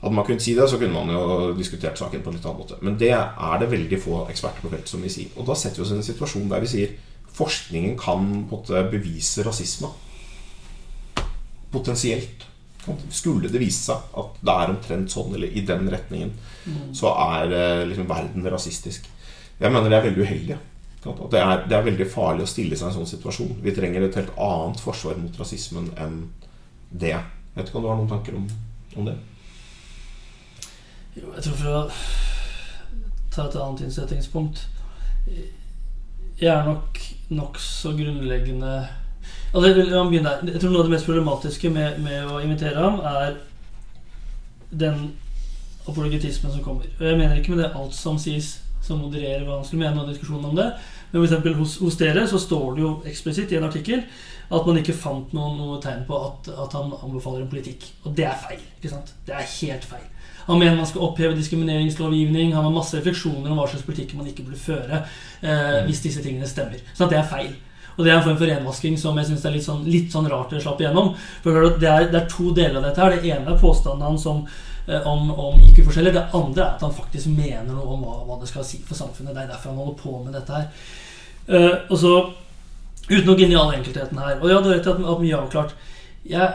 [0.01, 2.59] Hadde man kunnet si det, så kunne man jo diskutert saken på en litt annen
[2.61, 2.77] måte.
[2.85, 5.25] Men det er det veldig få eksperter på feltet som vil si.
[5.35, 6.93] Og da setter vi oss i en situasjon der vi sier
[7.37, 9.89] forskningen kan måte bevise rasisme.
[11.71, 12.45] Potensielt.
[13.11, 16.31] Skulle det vise seg at det er omtrent sånn, eller i den retningen,
[16.67, 16.93] Mm.
[16.95, 19.05] så er eh, liksom verden rasistisk.
[19.59, 20.57] Jeg mener det er veldig uheldig.
[21.31, 23.53] Det er, det er veldig farlig å stille seg i en sånn situasjon.
[23.63, 26.17] Vi trenger et helt annet forsvar mot rasismen enn
[26.91, 27.13] det.
[27.13, 28.47] Jeg vet ikke om du har noen tanker om,
[28.97, 29.15] om det?
[31.17, 31.83] Jo, jeg tror for å
[33.33, 34.63] ta et annet innsettingspunkt
[36.37, 36.99] Jeg er nok
[37.33, 38.73] nokså grunnleggende
[39.51, 39.75] altså, jeg,
[40.11, 43.39] vil, jeg tror noe av det mest problematiske med, med å invitere ham, er
[44.69, 45.09] den
[45.87, 46.87] apologetismen som kommer.
[46.99, 50.03] Og jeg mener ikke med det alt som sies, som modererer hva han skulle mene
[50.03, 50.67] og diskusjonen om det.
[51.11, 54.03] Men for hos, hos dere så står det jo eksplisitt i en artikkel
[54.47, 57.87] at man ikke fant noe, noe tegn på at, at han anbefaler en politikk.
[58.05, 58.61] Og det er feil.
[58.77, 59.11] ikke sant?
[59.27, 60.05] Det er helt feil.
[60.47, 62.53] Han mener man skal oppheve diskrimineringslovgivning.
[62.55, 66.23] Han har masse refleksjoner om hva slags politikk man ikke burde føre eh, hvis disse
[66.23, 66.79] tingene stemmer.
[66.95, 67.51] Så det er feil.
[67.97, 70.29] Og det er en form for renvasking som jeg synes er litt sånn, litt sånn
[70.29, 71.11] rart dere slapp igjennom.
[71.43, 73.15] For det er, det er to deler av dette her.
[73.17, 74.43] Det ene er påstanden hans om,
[74.85, 76.15] eh, om, om IQ-forskjeller.
[76.15, 78.99] Det andre er at han faktisk mener noe om hva, hva det skal si for
[78.99, 79.33] samfunnet.
[79.33, 80.69] Det er derfor han holder på med dette her.
[81.47, 82.17] Uh, og så
[83.07, 84.33] Uten å gå inn i all enkeltheten her.
[84.41, 85.69] Og ja, du vet at, at mye er avklart.
[86.27, 86.47] Jeg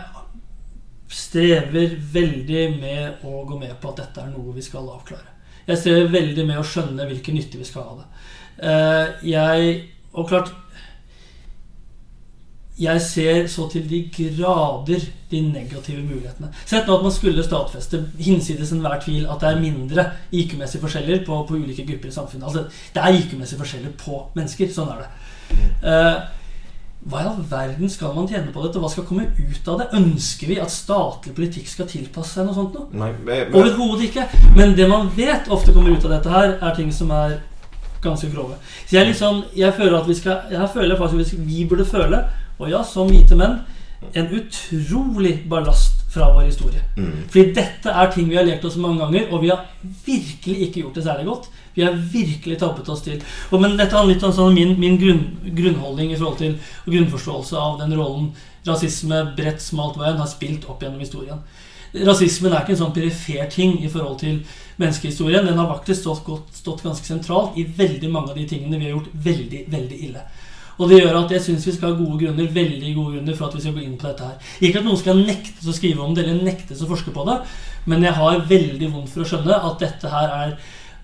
[1.12, 5.28] strever veldig med å gå med på at dette er noe vi skal avklare.
[5.66, 8.08] Jeg strever veldig med å skjønne hvilken nytte vi skal ha av det.
[8.68, 10.50] Eh, jeg Og klart
[12.82, 16.48] jeg ser så til de grader de negative mulighetene.
[16.66, 21.24] Sett nå at man skulle stadfeste hinsides enhver tvil at det er mindre IQ-messige forskjeller
[21.26, 22.48] på, på, ulike grupper i samfunnet.
[22.48, 24.72] Altså, det er IQ-messige forskjeller på mennesker.
[24.72, 25.10] Sånn er det.
[25.84, 26.41] Uh,
[27.02, 28.78] hva i all verden skal man tjene på dette?
[28.78, 29.88] Hva skal komme ut av det?
[29.98, 32.86] Ønsker vi at statlig politikk skal tilpasse seg noe sånt noe?
[32.94, 34.28] Nei, men, Overhodet ikke.
[34.54, 37.40] Men det man vet ofte kommer ut av dette her, er ting som er
[38.02, 38.54] ganske grove.
[38.86, 42.22] Så jeg liksom, jeg føler at vi skal Jeg føler faktisk at vi burde føle,
[42.58, 43.60] og ja, som hvite menn
[44.18, 46.82] en utrolig ballast fra vår historie.
[46.96, 47.26] Mm.
[47.30, 49.66] Fordi dette er ting vi har lekt oss mange ganger, og vi har
[50.06, 51.50] virkelig ikke gjort det særlig godt.
[51.74, 53.18] Vi har virkelig tappet oss til.
[53.50, 55.24] Og, men dette handler litt om sånn min, min grunn,
[55.56, 58.32] grunnholdning i forhold til og grunnforståelse av den rollen
[58.66, 61.40] rasisme, bredt, smalt veien, har spilt opp gjennom historien.
[61.92, 64.38] Rasismen er ikke en sånn perifer ting i forhold til
[64.80, 65.44] menneskehistorien.
[65.44, 68.88] Den har faktisk stått, godt, stått ganske sentralt i veldig mange av de tingene vi
[68.88, 70.24] har gjort veldig, veldig ille.
[70.80, 73.48] Og det gjør at jeg syns vi skal ha gode grunner veldig gode grunner for
[73.48, 74.54] at vi skal gå inn på dette her.
[74.64, 77.36] Ikke at noen skal nektes å skrive om det eller nektes å forske på det,
[77.92, 80.54] men jeg har veldig vondt for å skjønne at dette her er,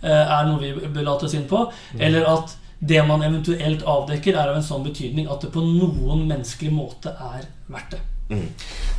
[0.02, 1.64] er noe vi bør lates inn på.
[1.98, 6.28] Eller at det man eventuelt avdekker, er av en sånn betydning at det på noen
[6.28, 8.04] menneskelig måte er verdt det.
[8.28, 8.48] Mm.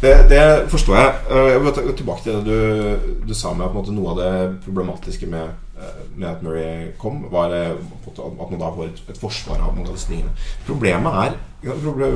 [0.02, 0.44] Det, det,
[0.74, 1.16] forstår jeg.
[1.30, 4.32] Eh, jeg vil tilbake til det du, du sa med at noe av det
[4.66, 9.20] problematiske med Eh, med at Murray kom, var eh, at man da får et, et
[9.20, 10.34] forsvar av mange av disse tingene.
[10.68, 11.38] Problemet er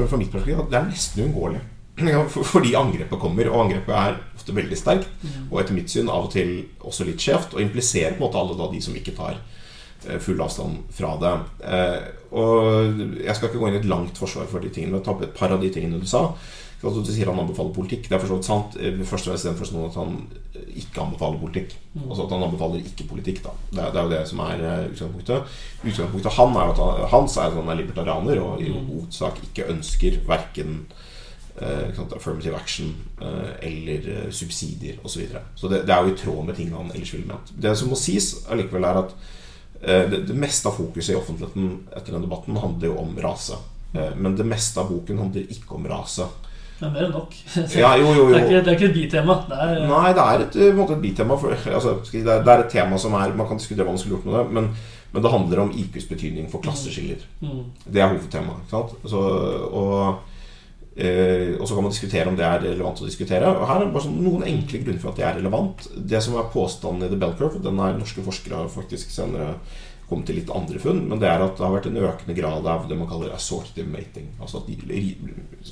[0.09, 1.61] fra mitt perspektiv, at det er nesten uunngåelig.
[2.53, 5.11] Fordi angrepet kommer, og angrepet er ofte veldig sterkt.
[5.21, 5.51] Mm.
[5.51, 8.41] Og etter mitt syn av og til også litt skjevt, og impliserer på en måte
[8.41, 9.37] alle da de som ikke tar
[10.07, 11.35] eh, full avstand fra det.
[12.33, 15.13] Og jeg skal ikke gå inn i et langt forsvar for de tingene, men ta
[15.13, 16.31] opp et par av de tingene du sa.
[16.83, 18.09] Du sier han anbefaler politikk.
[18.09, 18.73] Det er for så vidt sant.
[19.07, 20.17] Først og fremst den forstand at han
[20.81, 21.77] ikke anbefaler politikk.
[21.93, 22.09] Mm.
[22.09, 23.39] Altså at han anbefaler ikke politikk.
[23.45, 25.55] da Det er, det er jo det som er utgangspunktet.
[25.83, 28.89] Utgangspunktet han er at han, hans er at han er libertarianer og i mm.
[28.89, 30.81] hovedsak ikke ønsker verken
[31.61, 35.13] affirmative action uh, eller subsidier osv.
[35.13, 35.43] Så, videre.
[35.55, 37.53] så det, det, er jo i tråd med ting han ellers ville ment.
[37.55, 39.15] Det som må sies allikevel, er at
[39.83, 43.57] det, det, meste av fokuset i offentligheten etter den debatten handler jo om rase.
[43.91, 46.29] Men det meste av boken handler ikke om rase.
[46.83, 47.35] Det er mer enn nok.
[47.83, 48.33] Ja, jo, jo, jo.
[48.33, 49.37] Det, er ikke, det er ikke et bitema.
[49.47, 51.37] Det Nei, det er et, et bitema.
[51.39, 54.01] For, altså, det, er, det, er, et tema som er Man kan diskutere hva man
[54.01, 54.69] skulle gjort med det, men,
[55.13, 57.23] men det handler om IQs betydning for klasseskiller.
[57.43, 57.63] Mm.
[57.85, 58.73] Det er hovedtemaet.
[59.07, 59.21] Så,
[59.69, 60.32] og,
[60.95, 63.49] eh, og så kan man diskutere om det er relevant å diskutere.
[63.53, 65.87] Og her er bare sånn, noen enkle grunner for at det er relevant.
[65.95, 69.55] Det som er påstanden i The Bell Curve, den er norske forskere har faktisk senere
[70.09, 72.67] kommet til litt andre funn, men det er at det har vært en økende grad
[72.69, 74.27] av det man kaller assortive mating.
[74.43, 75.13] Altså at de,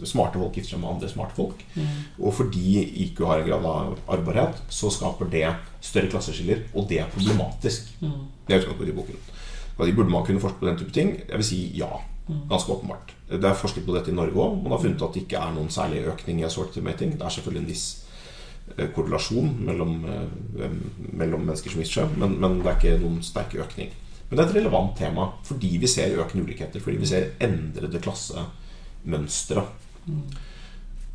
[0.07, 1.65] smarte folk gifter seg med andre smarte folk.
[1.75, 1.89] Mm.
[2.23, 5.45] Og fordi IQ har en grad av arvbarhet, så skaper det
[5.83, 7.91] større klasseskiller, og det er problematisk.
[8.01, 8.17] Mm.
[8.47, 9.27] Det er utgangspunktet i boken.
[9.81, 11.15] Og burde man kunne forske på den type ting?
[11.27, 11.89] Jeg vil si ja.
[12.27, 12.47] Mm.
[12.49, 13.15] Ganske åpenbart.
[13.29, 14.61] Det er forsket på dette i Norge òg.
[14.61, 17.17] Man har funnet at det ikke er noen særlig økning i mating.
[17.17, 17.85] Det er selvfølgelig en viss
[18.77, 20.77] eh, korrelasjon mellom, eh,
[21.13, 23.91] mellom mennesker som gifter seg, men, men, det er ikke noen sterk økning.
[24.29, 26.79] Men det er et relevant tema fordi vi ser økende ulikheter.
[26.79, 29.65] Fordi vi ser endrede klassemønstre.
[30.05, 30.23] Mm.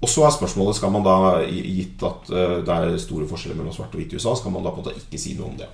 [0.03, 3.73] Og så er spørsmålet skal man da, gitt at eh, det er store forskjeller mellom
[3.73, 5.61] svart og hvit i USA, skal man da på en måte ikke si noe om
[5.61, 5.71] det?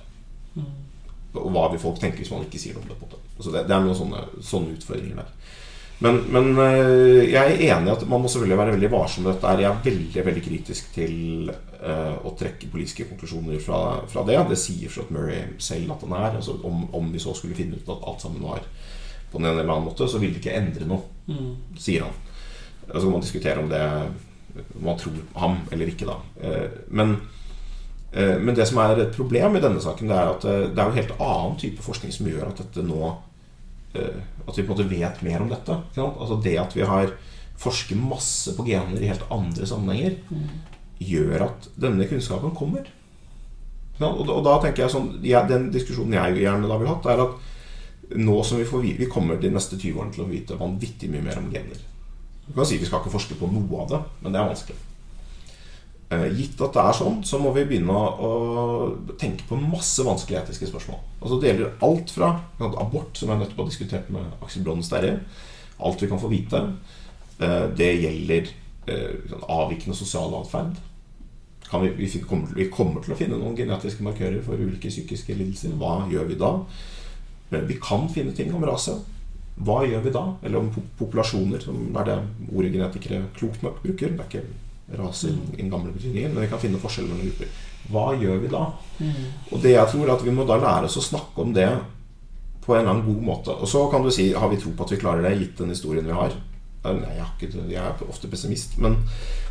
[1.33, 2.99] Og hva vil folk tenke hvis man ikke sier noe om det?
[3.01, 5.31] måte altså det, det, er noen sånne, sånne utfordringer der.
[6.03, 9.33] Men, men, eh, jeg er enig i at man må selvfølgelig være veldig varsom med
[9.33, 9.53] dette.
[9.61, 13.79] Jeg er veldig veldig kritisk til uh, å trekke politiske konklusjoner fra,
[14.11, 14.35] fra det.
[14.49, 16.39] Det sier Flott Murray selv at han er.
[16.41, 18.65] Altså, om, om, vi så skulle finne ut at alt sammen var
[19.31, 21.79] på den ene eller annen måte, så vil det ikke endre noe, mm.
[21.79, 22.19] sier han.
[22.89, 23.83] Så kan man diskutere om det
[24.53, 26.19] om man tror ham eller ikke, da.
[26.43, 27.15] Uh, men,
[28.13, 30.97] men det som er et problem i denne saken, det er at det er en
[30.99, 33.13] helt annen type forskning som gjør at dette nå
[33.93, 35.77] Eh, at vi på en måte vet mer om dette.
[36.01, 37.13] Altså Det at vi har
[37.57, 40.47] forsket masse på gener i helt andre sammenhenger, mm.
[40.99, 42.89] gjør at denne kunnskapen kommer.
[44.01, 47.21] Og, og da tenker jeg sånn ja, Den diskusjonen jeg gjerne da vil hatt, er
[47.21, 51.11] at nå som vi, får, vi kommer de neste 20 årene til å vite vanvittig
[51.13, 51.85] mye mer om gener.
[52.47, 54.81] Du kan si Vi skal ikke forske på noe av det, men det er vanskelig.
[56.13, 58.31] Eh, gitt at det er sånn, så må vi begynne å,
[59.19, 60.99] tenke på masse vanskelige etiske spørsmål.
[61.21, 65.15] Altså Det gjelder alt fra abort, som jeg nettopp har diskutert med Aksel Bronn Sterre.
[65.83, 66.59] Alt vi kan få vite.
[67.39, 68.51] Eh, det gjelder
[68.91, 70.75] eh, avvikende sosial atferd.
[71.73, 75.73] Vi, vi, kommer, til å finne noen genetiske markører for ulike psykiske lidelser.
[75.79, 76.51] Hva gjør vi da?
[77.53, 78.93] Vi kan finne ting om rase.
[79.63, 80.21] Hva gjør vi da?
[80.45, 82.19] Eller om populasjoner, som er det
[82.51, 84.13] ordet genetikere klokt nok bruker.
[84.13, 84.45] Det er ikke
[84.99, 87.51] raser i den gamle betydningen, men vi kan finne forskjell mellom grupper.
[87.91, 88.63] Hva gjør vi da?
[88.99, 89.25] Mm.
[89.51, 91.67] Og det jeg tror at Vi må da lære oss å snakke om det
[92.63, 93.55] på en eller annen god måte.
[93.59, 95.73] Og så kan du si har vi tro på at vi klarer det, gitt den
[95.73, 96.35] historien vi har.
[96.83, 98.97] Nei, jeg, ikke, jeg er ofte pessimist, men,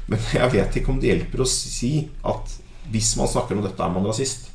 [0.08, 1.94] men, jeg vet ikke om det hjelper å si
[2.28, 2.56] at
[2.92, 4.50] hvis man snakker om dette, er man rasist.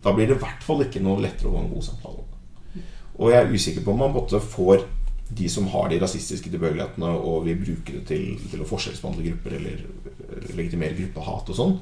[0.00, 2.26] Da blir det i hvert fall ikke noe lettere å få en god samtale.
[3.20, 4.86] Og jeg er usikker på om man måtte får
[5.38, 9.56] de som har de rasistiske tilbøyelighetene og vil bruke det til, til å forskjellsbehandle grupper
[9.58, 9.84] eller
[10.56, 11.76] legitimere gruppehat og sånn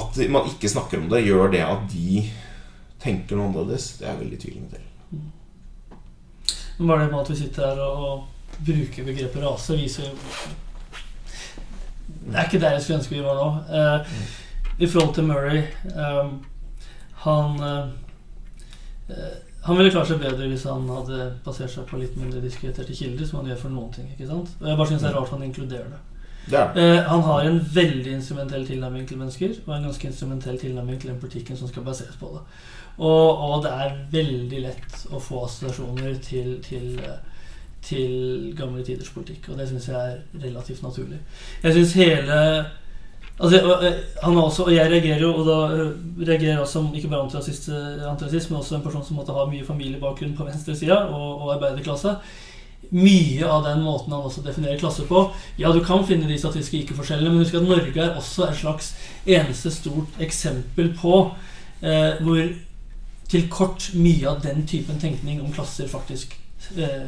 [0.00, 2.24] At man ikke snakker om det, gjør det at de
[3.04, 3.98] tenker noe annerledes.
[4.00, 4.86] Det er veldig tvilende til.
[6.78, 8.24] Men bare det med at vi sitter her og
[8.64, 10.10] bruker begrepet rase, viser
[12.24, 13.48] Det er ikke der jeg skulle ønske vi var nå.
[13.78, 14.16] Eh,
[14.82, 15.62] I forhold til Murray
[15.92, 16.32] eh,
[17.26, 19.34] Han eh,
[19.64, 23.24] Han ville klart seg bedre hvis han hadde basert seg på litt mindre diskreterte kilder,
[23.28, 24.10] som han gjør for noen ting.
[24.12, 24.50] ikke sant?
[24.60, 26.02] Og Jeg bare synes det er rart han inkluderer det.
[26.52, 26.76] Er.
[26.76, 31.10] Eh, han har en veldig instrumentell tilnærming til mennesker, og en ganske instrumentell tilnærming til
[31.10, 32.42] den politikken som skal baseres på det.
[32.98, 37.48] Og, og det er veldig lett å få assosiasjoner til, til, eh,
[37.82, 41.22] til gamle tiders politikk, og det syns jeg er relativt naturlig.
[41.62, 42.38] Jeg syns hele
[43.40, 46.92] Altså, eh, han også, og jeg reagerer jo, og da eh, reagerer jeg også som
[46.94, 50.46] ikke bare antirasist, eh, antirasist, men også en person som måtte ha mye familiebakgrunn på
[50.46, 52.14] venstresida og, og arbeiderklasse.
[52.94, 55.24] Mye av den måten han også definerer klasse på
[55.58, 58.92] Ja, du kan finne de statistiske ikke-forskjellene, men husk at Norge er også et slags
[59.26, 61.24] eneste stort eksempel på
[61.82, 62.44] eh, hvor
[63.28, 66.36] til kort mye av den typen tenkning om klasser faktisk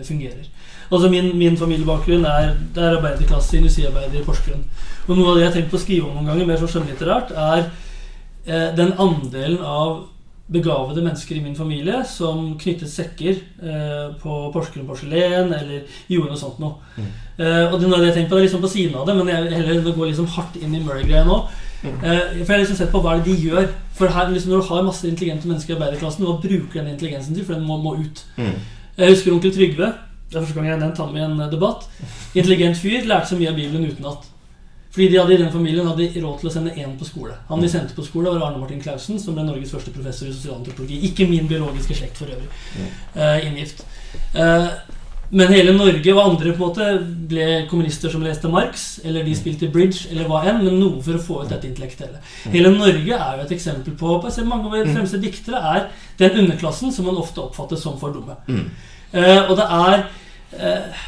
[0.07, 0.49] fungerer.
[0.91, 4.67] Altså min, min familiebakgrunn er, det er arbeiderklasse, industriarbeider i Porsgrunn.
[5.07, 6.69] Og noe av det jeg har tenkt på å skrive om noen ganger, mer så
[6.71, 7.65] skjønnlitterært, er
[8.47, 10.05] eh, den andelen av
[10.47, 16.39] begavede mennesker i min familie som knyttet sekker eh, på Porsgrunn porselen eller gjorde noe
[16.39, 16.77] sånt noe.
[16.95, 17.09] Mm.
[17.09, 19.09] Eh, og det, er noe jeg har tenkt på, det er liksom på siden av
[19.09, 21.41] det, men jeg heller går liksom hardt inn i Murray-greia nå.
[21.83, 21.99] Mm.
[21.99, 23.69] Eh, for jeg har liksom sett på hva er det de gjør.
[23.97, 27.35] For her, liksom, Når du har masse intelligente mennesker i arbeiderklassen, hva bruker den intelligensen
[27.35, 27.47] til?
[27.49, 28.23] For den må, må ut.
[28.39, 28.55] Mm.
[28.97, 29.92] Jeg husker onkel Trygve.
[30.26, 31.84] Det er første gang jeg har nevnt ham i en eh, debatt.
[32.34, 33.05] Intelligent fyr.
[33.05, 34.24] Lærte så mye av Bibelen utenat.
[34.97, 37.34] Fordi de hadde i den familien hadde råd til å sende én på skole.
[37.51, 40.32] Han de sendte på skole, var Arne Martin Clausen, som ble Norges første professor i
[40.32, 41.03] sosialantropologi.
[41.11, 42.49] Ikke min biologiske slekt for øvrig.
[43.12, 43.84] Uh, inngift.
[44.32, 44.70] Eh,
[45.31, 46.89] men hele Norge og andre på en måte
[47.31, 51.18] ble kommunister som leste Marx, eller de spilte bridge, eller hva enn, men noe for
[51.18, 52.20] å få ut dette intellektuelle.
[52.53, 54.14] Hele Norge er jo et eksempel på,
[54.47, 55.89] Mange av våre fremste diktere er
[56.20, 58.39] den underklassen som man ofte oppfatter som for dumme.
[58.47, 58.70] Mm.
[59.14, 59.99] Uh, og det er
[60.61, 61.05] eh,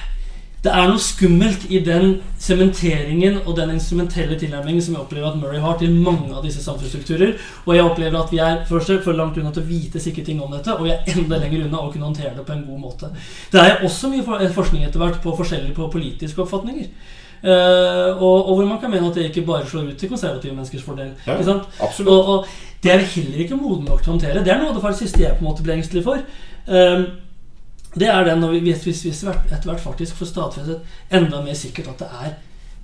[0.64, 5.38] Det er noe skummelt i den sementeringen og den instrumentelle tilnærmingen som jeg opplever at
[5.38, 7.36] Murray har til mange av disse samfunnsstrukturer.
[7.66, 10.42] Og jeg opplever at vi er først for langt unna til å vite sikre ting
[10.42, 12.82] om dette, og vi er enda lenger unna å kunne håndtere det på en god
[12.82, 13.12] måte.
[13.52, 16.90] Det er også mye forskning etter hvert på forskjellige på politiske oppfatninger.
[17.38, 20.56] Uh, og, og hvor man kan mene at det ikke bare slår ut til konservative
[20.56, 21.12] menneskers fordel.
[21.22, 21.38] Ja.
[21.38, 22.48] Og, og
[22.82, 24.42] det er vi heller ikke moden nok til å håndtere.
[24.42, 26.26] Det er noe av det siste jeg på en måte ble engstelig for.
[26.66, 27.06] Ehm,
[28.00, 31.42] det er den når vi hvis, hvis, hvis vi etter hvert faktisk får stadfestet enda
[31.44, 32.36] mer sikkert at det er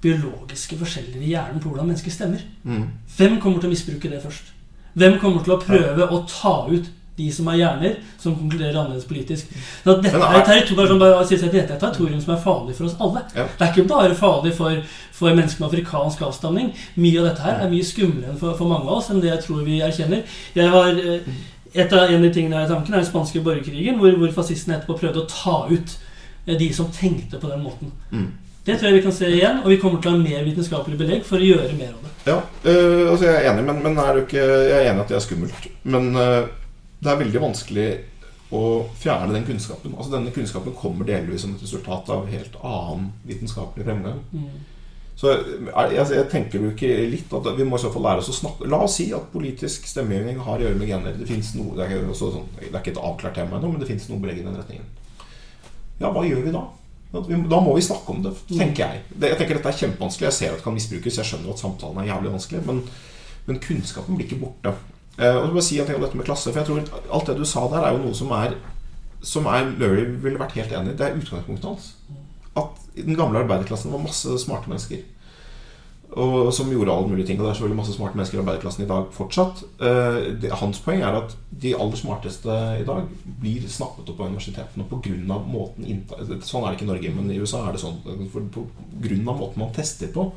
[0.04, 2.42] biologiske forskjeller i hjernen på hvordan mennesker stemmer.
[2.64, 2.90] Mm.
[3.16, 4.52] Hvem kommer til å misbruke det først?
[4.94, 9.06] Hvem kommer til å prøve å ta ut de som har hjerner som konkluderer annerledes
[9.08, 9.50] politisk?
[9.84, 13.24] Så dette, er, et territorium, som er territorium som farlig for oss alle.
[13.34, 13.46] Ja.
[13.48, 14.76] Det er ikke bare farlig for,
[15.14, 16.70] for mennesker med afrikansk avstamning.
[16.98, 19.44] Mye av dette her er mye skumlere for, for mange av oss enn det jeg
[19.46, 20.38] tror vi erkjenner.
[20.58, 21.34] Jeg har, eh,
[21.74, 24.14] et av, en av de tingene jeg har i tanken, er den spanske borgerkrigen, hvor,
[24.20, 25.94] hvor fascistene etterpå prøvde å ta ut
[26.46, 27.92] eh, de som tenkte på den måten.
[28.12, 28.30] Mm.
[28.64, 30.96] Det tror jeg vi kan se igjen, og vi kommer til å ha mer vitenskapelig
[31.00, 32.12] belegg for å gjøre mer av det.
[32.30, 32.36] Ja,
[32.70, 35.24] øh, altså jeg er enig, men, men er ikke, jeg er enig at det er
[35.26, 35.66] skummelt.
[35.82, 36.46] Men øh,
[37.04, 37.88] det er veldig vanskelig
[38.54, 38.62] å
[39.00, 39.96] fjerne den kunnskapen.
[39.98, 44.22] Altså Denne kunnskapen kommer delvis som et resultat av helt annen vitenskapelig fremgang.
[44.32, 44.62] Mm.
[45.14, 48.32] Så jeg, jeg tenker jo ikke litt at vi må i så fall lære oss
[48.32, 51.14] å snakke La oss si at politisk stemmegivning har å gjøre med gener.
[51.14, 54.08] Det, noe, det, er sånn, det er ikke et avklart tema ennå, men det fins
[54.10, 54.88] noe belegg i den retningen.
[56.00, 56.64] Ja, hva gjør vi da?
[57.14, 59.02] Da må vi snakke om det, tenker jeg.
[59.22, 60.26] Jeg tenker Dette er kjempevanskelig.
[60.26, 61.18] Jeg ser at det kan misbrukes.
[61.20, 62.62] Jeg skjønner at samtalen er jævlig vanskelig.
[62.66, 62.80] Men,
[63.46, 64.72] men kunnskapen blir ikke borte.
[65.14, 66.50] Eh, og så må jeg si en ting om dette med klasse.
[66.50, 68.58] For jeg tror alt det du sa der, er jo noe som er
[69.24, 70.96] Som er Lurie ville vært helt enig i.
[70.98, 71.92] Det er utgangspunktet hans.
[72.60, 75.02] At i den gamle arbeiderklassen var masse smarte mennesker.
[76.14, 77.38] Og som gjorde alle mulige ting.
[77.40, 79.62] Og det er selvfølgelig masse smarte mennesker i arbeiderklassen i dag fortsatt.
[79.82, 83.08] Eh, det, hans poeng er at de aller smarteste i dag
[83.42, 87.32] blir snappet opp av universitetene av måten innta Sånn er det ikke i Norge, men
[87.32, 87.98] i USA er det sånn.
[88.04, 88.68] På
[89.02, 90.28] grunn av måten man tester på,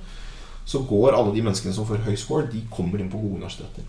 [0.68, 3.86] så går alle de menneskene som får høy score, de kommer inn på gode universiteter.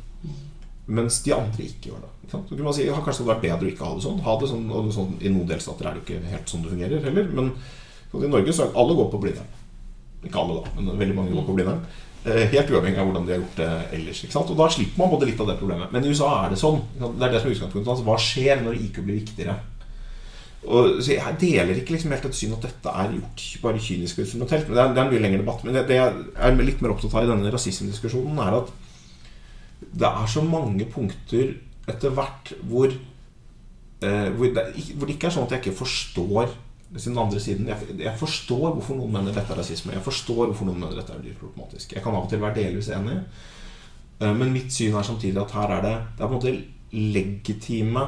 [0.89, 2.13] Mens de andre ikke gjør det.
[2.27, 2.39] Ikke?
[2.39, 4.23] Så kunne man si, ja, Kanskje det hadde vært bedre å ikke ha det sånn.
[4.25, 6.73] Ha det sånn, og sånn I noen delstater er det jo ikke helt sånn det
[6.73, 7.29] fungerer heller.
[7.37, 7.51] Men
[8.17, 9.57] i Norge så er alle går på Blindern.
[10.25, 11.83] Ikke alle, da, men veldig mange går på Blindern.
[12.27, 14.23] Eh, Helt uavhengig av hvordan de har gjort det ellers.
[14.41, 15.93] Og da slipper man både litt av det problemet.
[15.95, 16.81] Men i USA er det sånn.
[16.99, 17.93] Det er det som er utgangspunktet.
[17.95, 19.59] Altså, hva skjer når IQ blir viktigere?
[20.67, 24.19] Og, så Jeg deler ikke liksom helt et syn at dette er gjort bare kynisk
[24.19, 24.67] og instrumentelt.
[24.67, 25.65] Men det er, det er en mye lengre debatt.
[25.65, 28.75] Men det, det jeg er litt mer opptatt av i denne rasismediskusjonen, er at
[29.79, 31.55] det er så mange punkter
[31.89, 34.65] etter hvert hvor, eh, hvor, det,
[34.99, 36.51] hvor det ikke er sånn at jeg ikke forstår
[36.97, 37.69] sin andre siden.
[37.69, 39.93] Jeg, jeg forstår hvorfor noen mener dette er rasisme.
[39.93, 41.93] Jeg forstår hvorfor noen mener dette er problematisk.
[41.93, 43.19] Jeg kan av og til være delvis enig.
[44.21, 46.55] Eh, Men mitt syn er samtidig at her er det Det er på en måte
[46.93, 48.07] legitime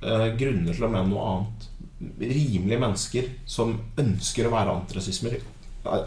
[0.00, 1.68] eh, grunner til å mene noe annet.
[2.00, 4.78] Rimelige mennesker som ønsker å være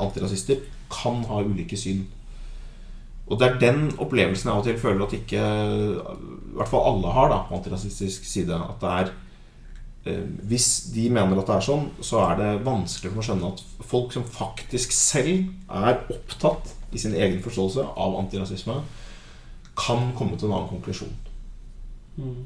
[0.01, 0.63] antirasister,
[0.93, 2.03] kan ha ulike syn.
[3.29, 6.89] Og det er den opplevelsen jeg av og til føler at ikke I hvert fall
[6.89, 8.57] alle har da på antirasistisk side.
[8.57, 9.13] At det er
[10.03, 13.61] Hvis de mener at det er sånn, så er det vanskelig for å skjønne at
[13.87, 18.81] folk som faktisk selv er opptatt i sin egen forståelse av antirasisme,
[19.79, 21.13] kan komme til en annen konklusjon.
[22.17, 22.43] Mm.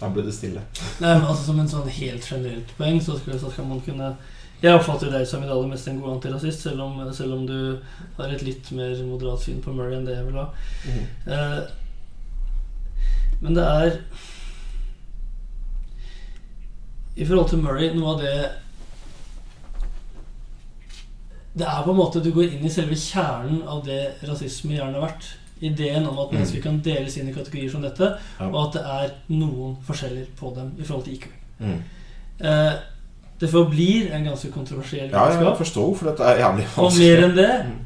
[0.00, 0.62] Der ble det stille.
[1.02, 4.14] Nei, men altså Som en sånn helt generelt poeng så skal, så skal man kunne
[4.62, 7.44] Jeg oppfatter deg som i det aller meste en god antirasist, selv om, selv om
[7.48, 7.58] du
[8.16, 10.46] har et litt mer moderat syn på Murray enn det jeg vil ha.
[11.36, 11.60] Eh,
[13.40, 13.94] men det er
[17.16, 18.34] I forhold til Murray Noe av det
[21.58, 24.98] Det er på en måte Du går inn i selve kjernen av det rasisme gjerne
[25.00, 25.26] har vært.
[25.60, 28.06] Ideen om at mennesker kan deles inn i kategorier som dette,
[28.38, 28.46] Ja.
[28.48, 31.26] og at det er noen forskjeller på dem i forhold til IQ.
[31.58, 31.82] Mm.
[32.40, 32.72] Eh,
[33.40, 36.86] det forblir en ganske kontroversiell Ja, jeg forstår hvorfor dette er jævlig vanskelig.
[36.86, 37.78] Og mer enn det Mm.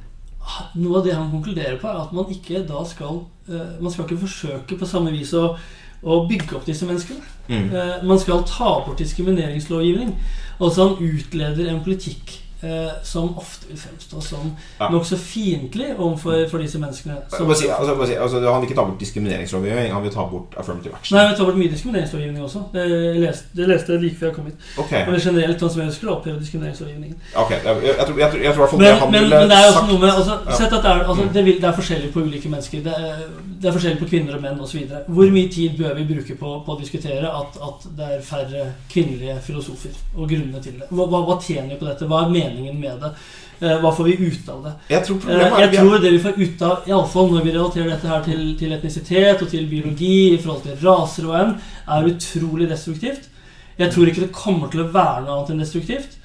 [0.84, 4.04] Noe av det han konkluderer på, er at man ikke da skal eh, Man skal
[4.04, 5.56] ikke forsøke på samme vis å,
[6.04, 7.20] å bygge opp disse menneskene.
[7.48, 7.68] Mm.
[7.74, 10.14] Eh, man skal ta bort diskrimineringslovgivning.
[10.60, 14.88] Altså han utleder en politikk eh, som ofte vil fremstå som Ja.
[14.90, 17.16] nokså fiendtlig overfor for disse menneskene.
[17.36, 20.54] Som, si, altså, si, altså, han vil ikke ta bort diskrimineringslovgivning, han vil ta bort
[20.58, 21.16] affirmative action.
[21.18, 22.62] nei, vi tar bort mye diskrimineringslovgivning også.
[22.72, 22.84] Det,
[23.20, 24.56] leste, det leste jeg like før jeg kom hit.
[24.78, 25.04] Okay.
[25.10, 27.16] Men generelt han som jeg skulle oppheve diskrimineringslovgivningen.
[27.36, 29.10] ok, jeg, jeg, jeg, tror, jeg, tror, jeg tror i hvert fall Men, det han
[29.12, 30.56] men, ville men det er også sagt noe med altså, Ja.
[30.60, 31.32] Sett at det er, altså, Mm.
[31.34, 32.78] det, vil, det er forskjellig på ulike mennesker.
[32.84, 33.16] Det er,
[33.62, 34.80] det er forskjellig på kvinner og menn osv.
[35.08, 38.64] Hvor mye tid bør vi bruke på, på å diskutere at, at det er færre
[38.92, 39.94] kvinnelige filosofer?
[40.16, 40.88] Og grunnene til det.
[40.90, 42.06] Hva, hva, tjener vi på dette?
[42.10, 43.10] Hva er meningen med det?
[43.62, 44.72] Eh, Hva får vi ut av det?
[44.90, 47.52] Jeg tror Eh, er Jeg er- tror det vi får ut av, iallfall når vi
[47.52, 51.54] relaterer dette her til, til etnisitet og til biologi i forhold til raser og enn,
[51.88, 53.28] er utrolig destruktivt.
[53.78, 56.16] Jeg tror ikke det kommer til å være noe annet enn destruktivt.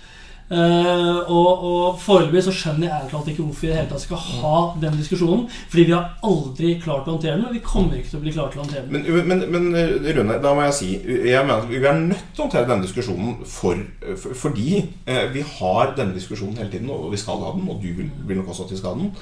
[0.49, 4.21] Eh, og, og foreløpig så skjønner jeg ikke hvorfor vi i det hele tatt skal
[4.23, 5.43] ha den diskusjonen.
[5.69, 8.33] Fordi vi har aldri klart å håndtere den, og vi kommer ikke til å bli
[8.33, 9.05] klare til å håndtere den.
[9.05, 10.89] Men, men, men eh, Rune, da må jeg si
[11.29, 13.83] Jeg mener Vi er nødt til å håndtere denne diskusjonen for,
[14.15, 17.83] for, fordi eh, vi har denne diskusjonen hele tiden, og vi skal ha den, og
[17.83, 19.13] du vil, vil nok også at vi skal ha den,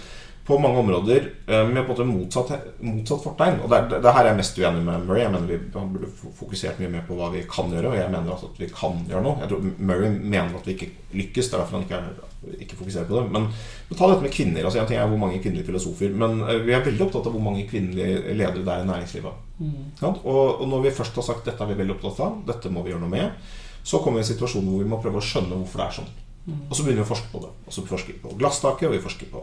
[0.48, 3.58] på mange områder eh, med på en måte motsatt, motsatt fortegn.
[3.66, 5.22] Og det, er- det her er jeg mest uenig med Murray.
[5.26, 6.08] Jeg mener vi burde
[6.40, 9.02] fokusert mye mer på hva vi kan gjøre, og jeg mener altså at vi kan
[9.10, 9.36] gjøre noe.
[9.44, 10.90] Jeg tror Murray mener at vi ikke
[11.20, 13.26] lykkes, det er derfor han ikke, er, ikke fokuserer på det.
[13.36, 13.50] Men,
[13.90, 14.64] men ta dette med kvinner.
[14.70, 17.36] altså En ting er hvor mange kvinnelige filosofer, men eh, vi er veldig opptatt av
[17.36, 19.44] hvor mange kvinnelige ledere det er i næringslivet.
[19.60, 19.74] Mm.
[20.04, 22.72] Ja, Og, og når vi først har sagt dette er vi veldig opptatt av, dette
[22.72, 23.52] må vi gjøre noe med,
[23.88, 25.96] så kommer vi i en situasjon hvor vi må prøve å skjønne hvorfor det er
[26.00, 26.10] sånn.
[26.48, 26.60] Mm.
[26.70, 27.50] Og så begynner vi å forske på det.
[27.68, 29.42] Og så forsker vi på glasstaket, og vi forsker på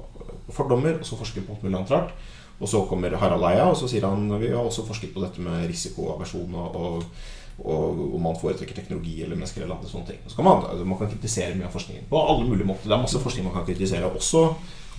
[0.52, 2.12] fordommer, og så forsker på alt mulig annet rart.
[2.60, 5.42] Og så kommer Harald Eia, og så sier han vi har også forsket på dette
[5.42, 7.24] med risikoaversjon og, og,
[7.64, 10.20] og om man foretrekker teknologi eller mennesker eller andre sånne ting.
[10.28, 12.86] Så kan man, altså, man kan kritisere mye av forskningen på alle mulige måter.
[12.86, 14.44] Det er masse forskning man kan kritisere, også,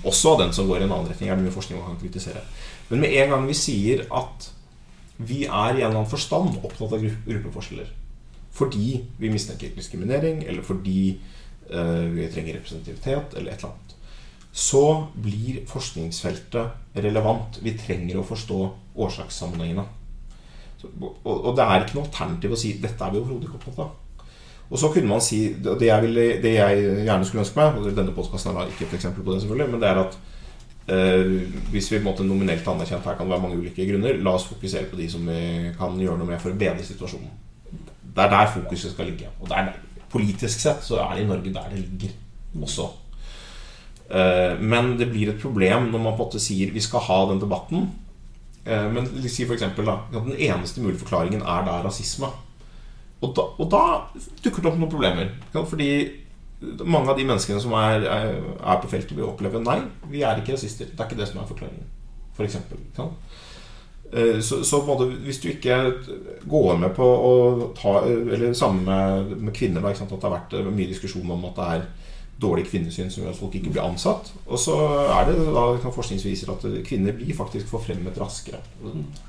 [0.04, 1.32] også den som går i en annen retning.
[1.32, 2.44] er det mye forskning man kan kritisere.
[2.90, 4.50] Men med en gang vi sier at
[5.16, 7.94] vi er i en eller annen forstand opptatt av gruppeforskjeller
[8.56, 11.18] fordi vi mistenker diskriminering, eller fordi
[11.74, 13.95] uh, vi trenger representativitet, eller et eller annet,
[14.56, 17.60] så blir forskningsfeltet relevant.
[17.60, 18.60] Vi trenger å forstå
[19.04, 19.84] årsakssammenhengene.
[21.26, 24.22] Og, det er ikke noe alternativ å si dette er vi overhodet ikke opptatt av.
[24.66, 28.00] Og så kunne man si Det jeg, ville, det jeg gjerne skulle ønske meg, og
[28.00, 30.18] denne podkasten er da ikke et eksempel på det, selvfølgelig, men det er at
[30.96, 31.36] eh,
[31.74, 34.38] hvis vi på en måte nominelt anerkjent her kan det være mange ulike grunner, la
[34.40, 37.34] oss fokusere på de som vi kan gjøre noe med for å bedre situasjonen.
[38.16, 39.30] Det er der fokuset skal ligge.
[39.42, 39.74] Og det er,
[40.16, 42.16] politisk sett så er det i Norge der det ligger
[42.64, 42.88] også.
[44.10, 47.20] Eh, Men det blir et problem når man på en måte sier vi skal ha
[47.32, 47.88] den debatten.
[48.66, 52.30] Eh, Men si for eksempel da, den eneste mulige forklaringen er da rasisme.
[53.22, 53.84] Og da, og da
[54.44, 55.32] dukker det opp noen problemer.
[55.54, 55.90] Fordi
[56.86, 59.80] mange av de menneskene som er, er, på feltet, vil oppleve nei,
[60.12, 60.90] vi er ikke rasister.
[60.92, 61.92] Det er ikke det som er forklaringen.
[62.36, 62.78] For eksempel?
[64.14, 65.80] Eh, Så, så måte, hvis du ikke
[66.46, 67.34] går med på å
[67.74, 71.56] ta Eller sammen med, med kvinner, da, at det har vært mye diskusjon om at
[71.56, 71.88] det er
[72.42, 74.32] dårlig kvinnesyn som gjør at folk ikke blir ansatt.
[74.46, 74.76] Og så
[75.16, 78.60] er det da kan forskning som viser at kvinner blir faktisk forfremmet raskere.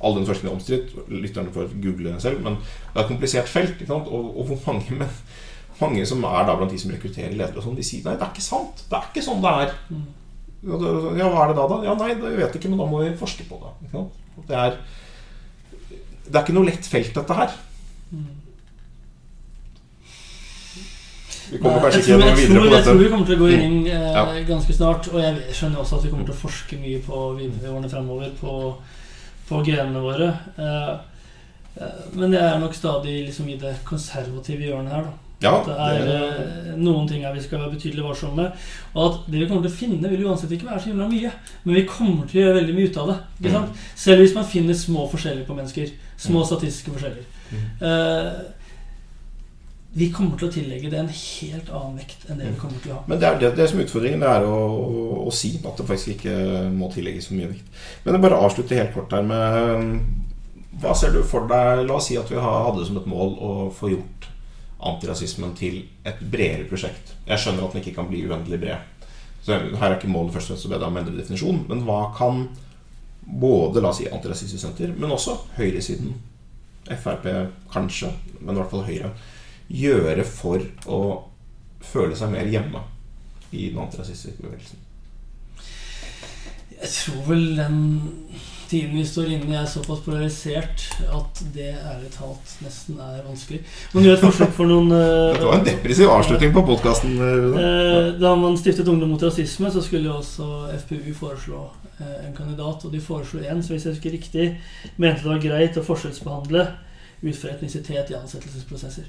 [0.03, 0.95] All den forskningen er omstridt.
[1.13, 2.43] Lytterne får google selv.
[2.43, 3.85] Men det er et komplisert felt.
[3.87, 5.13] Og, og hvor mange, men,
[5.81, 8.27] mange som er da blant de som rekrutterer ledere, og sånn, de sier nei, det
[8.27, 8.83] er ikke sant.
[8.91, 9.77] Det er ikke sånn det er.
[9.93, 10.07] Mm.
[10.67, 11.79] Ja, hva er det da, da?
[11.87, 14.03] Ja, nei, det vet jeg ikke, men da må vi forske på det.
[14.49, 14.81] Det er,
[16.27, 17.55] det er ikke noe lett felt, dette her.
[18.11, 18.33] Mm.
[21.51, 22.77] Vi kommer kanskje ikke tror, videre på dette.
[22.77, 24.25] jeg tror vi kommer til å gå i ring eh, Ja.
[24.49, 25.09] ganske snart.
[25.13, 28.57] Og jeg skjønner også at vi kommer til å forske mye på årene fremover på,
[29.49, 30.33] på genene våre.
[30.59, 30.97] Eh,
[31.83, 35.03] eh, men jeg er nok stadig liksom i det konservative hjørnet her.
[35.07, 38.53] da Ja, Det er eh, Noen ting her vi skal være betydelig varsomme med.
[38.95, 41.31] Og at det vi kommer til å finne, vil uansett ikke være så himla mye.
[41.65, 43.53] Men vi kommer til å gjøre veldig mye ut av det.
[43.53, 43.77] Sant?
[43.95, 45.93] Selv hvis man finner små forskjeller på mennesker.
[46.17, 46.47] Små Mm.
[46.49, 47.25] statistiske forskjeller.
[47.53, 47.65] Mm.
[47.87, 48.33] Eh,
[49.97, 52.55] vi kommer til å tillegge det en helt annen vekt enn det Mm.
[52.55, 53.03] vi kommer til å ha.
[53.09, 55.77] Men det er det, det som er utfordringen, det er å, å, å si at
[55.81, 56.35] det faktisk ikke
[56.75, 57.71] må tillegges så mye vekt.
[58.05, 60.01] Men jeg bare avslutte helt kort her med
[60.77, 63.53] Hva ser du for deg La oss si at vi hadde som et mål å
[63.73, 64.27] få gjort
[64.87, 67.15] antirasismen til et bredere prosjekt.
[67.27, 69.09] Jeg skjønner at den ikke kan bli uendelig bred.
[69.43, 71.63] Så her er ikke målet først og fremst å be deg om å endre definisjon,
[71.71, 72.43] men hva kan
[73.27, 76.13] både la oss si Antirasistisk Senter, men også høyresiden,
[76.87, 77.25] Frp
[77.73, 79.11] kanskje, men i hvert fall Høyre,
[79.69, 81.01] gjøre for å
[81.87, 82.83] føle seg mer hjemme
[83.53, 84.83] i den antirasistiske bevegelsen?
[86.77, 87.81] Jeg tror vel den
[88.69, 90.83] tiden vi står inne i, er såpass polarisert
[91.15, 93.61] at det ærlig talt nesten er vanskelig.
[93.95, 97.15] Man gjør et forsøk for noen eh, Dette var en depressiv avslutning på podkasten.
[97.17, 100.49] Eh, Da man stiftet Ungdom mot rasisme, så skulle jo også
[100.83, 101.63] FPU foreslå
[102.01, 102.85] eh, en kandidat.
[102.85, 104.49] Og de foreslo en som hvis jeg husker riktig,
[104.97, 106.67] mente det var greit å forskjellsbehandle
[107.23, 109.07] ut fra etnisitet i ansettelsesprosesser.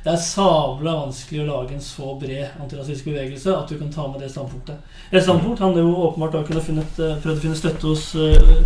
[0.00, 4.06] Det er sabla vanskelig å lage en så bred antirasistisk bevegelse at du kan ta
[4.08, 4.78] med det standpunktet.
[5.10, 8.62] Et standpunkt handler jo åpenbart da kunne funnet, eh, prøvd å finne støtte hos, eh,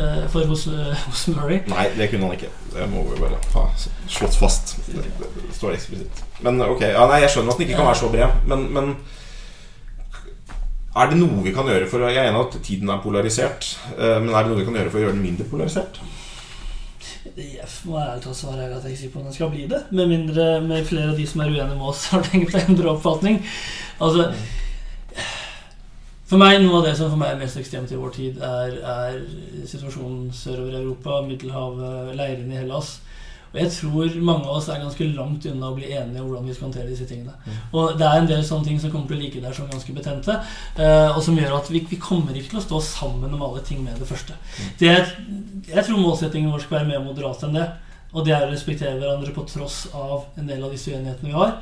[0.00, 0.64] eh, for hos,
[1.08, 1.60] hos Murray.
[1.68, 2.48] Nei, det kunne han ikke.
[2.72, 3.66] Det må vi bare ha
[4.08, 4.78] slått fast.
[4.86, 6.24] Det, det står eksplisitt.
[6.40, 8.94] Men ok, ja, nei, Jeg skjønner at den ikke kan være så bred, men, men
[10.96, 14.32] er det noe vi kan gjøre for Jeg er enig at tiden er polarisert, men
[14.32, 16.00] er det noe vi kan gjøre for å gjøre den mindre polarisert?
[17.22, 19.66] Jeg må ærlig talt svare at jeg er ikke sikker på om den skal bli
[19.70, 19.84] det.
[19.90, 22.90] Med mindre med flere av de som er uenige med oss, har tenkt å endre
[22.96, 23.38] oppfatning.
[24.02, 24.32] Altså
[26.32, 28.78] For meg, Noe av det som for meg er mest ekstremt i vår tid, er,
[28.80, 29.18] er
[29.68, 32.94] situasjonen sørover i Europa, Middelhavet, leirene i Hellas.
[33.52, 36.48] Og jeg tror mange av oss er ganske langt unna å bli enige om hvordan
[36.48, 37.34] vi skal håndtere disse tingene.
[37.44, 37.60] Mm.
[37.76, 39.96] Og det er en del sånne ting som kommer til å ligge der som ganske
[39.96, 40.38] betente,
[40.80, 43.64] eh, og som gjør at vi, vi kommer ikke til å stå sammen om alle
[43.66, 44.36] ting med det første.
[44.80, 45.08] Det er,
[45.68, 47.70] jeg tror målsettingen vår skal være mer moderat enn det.
[48.12, 51.36] Og det er å respektere hverandre på tross av en del av disse uenighetene vi
[51.36, 51.54] har.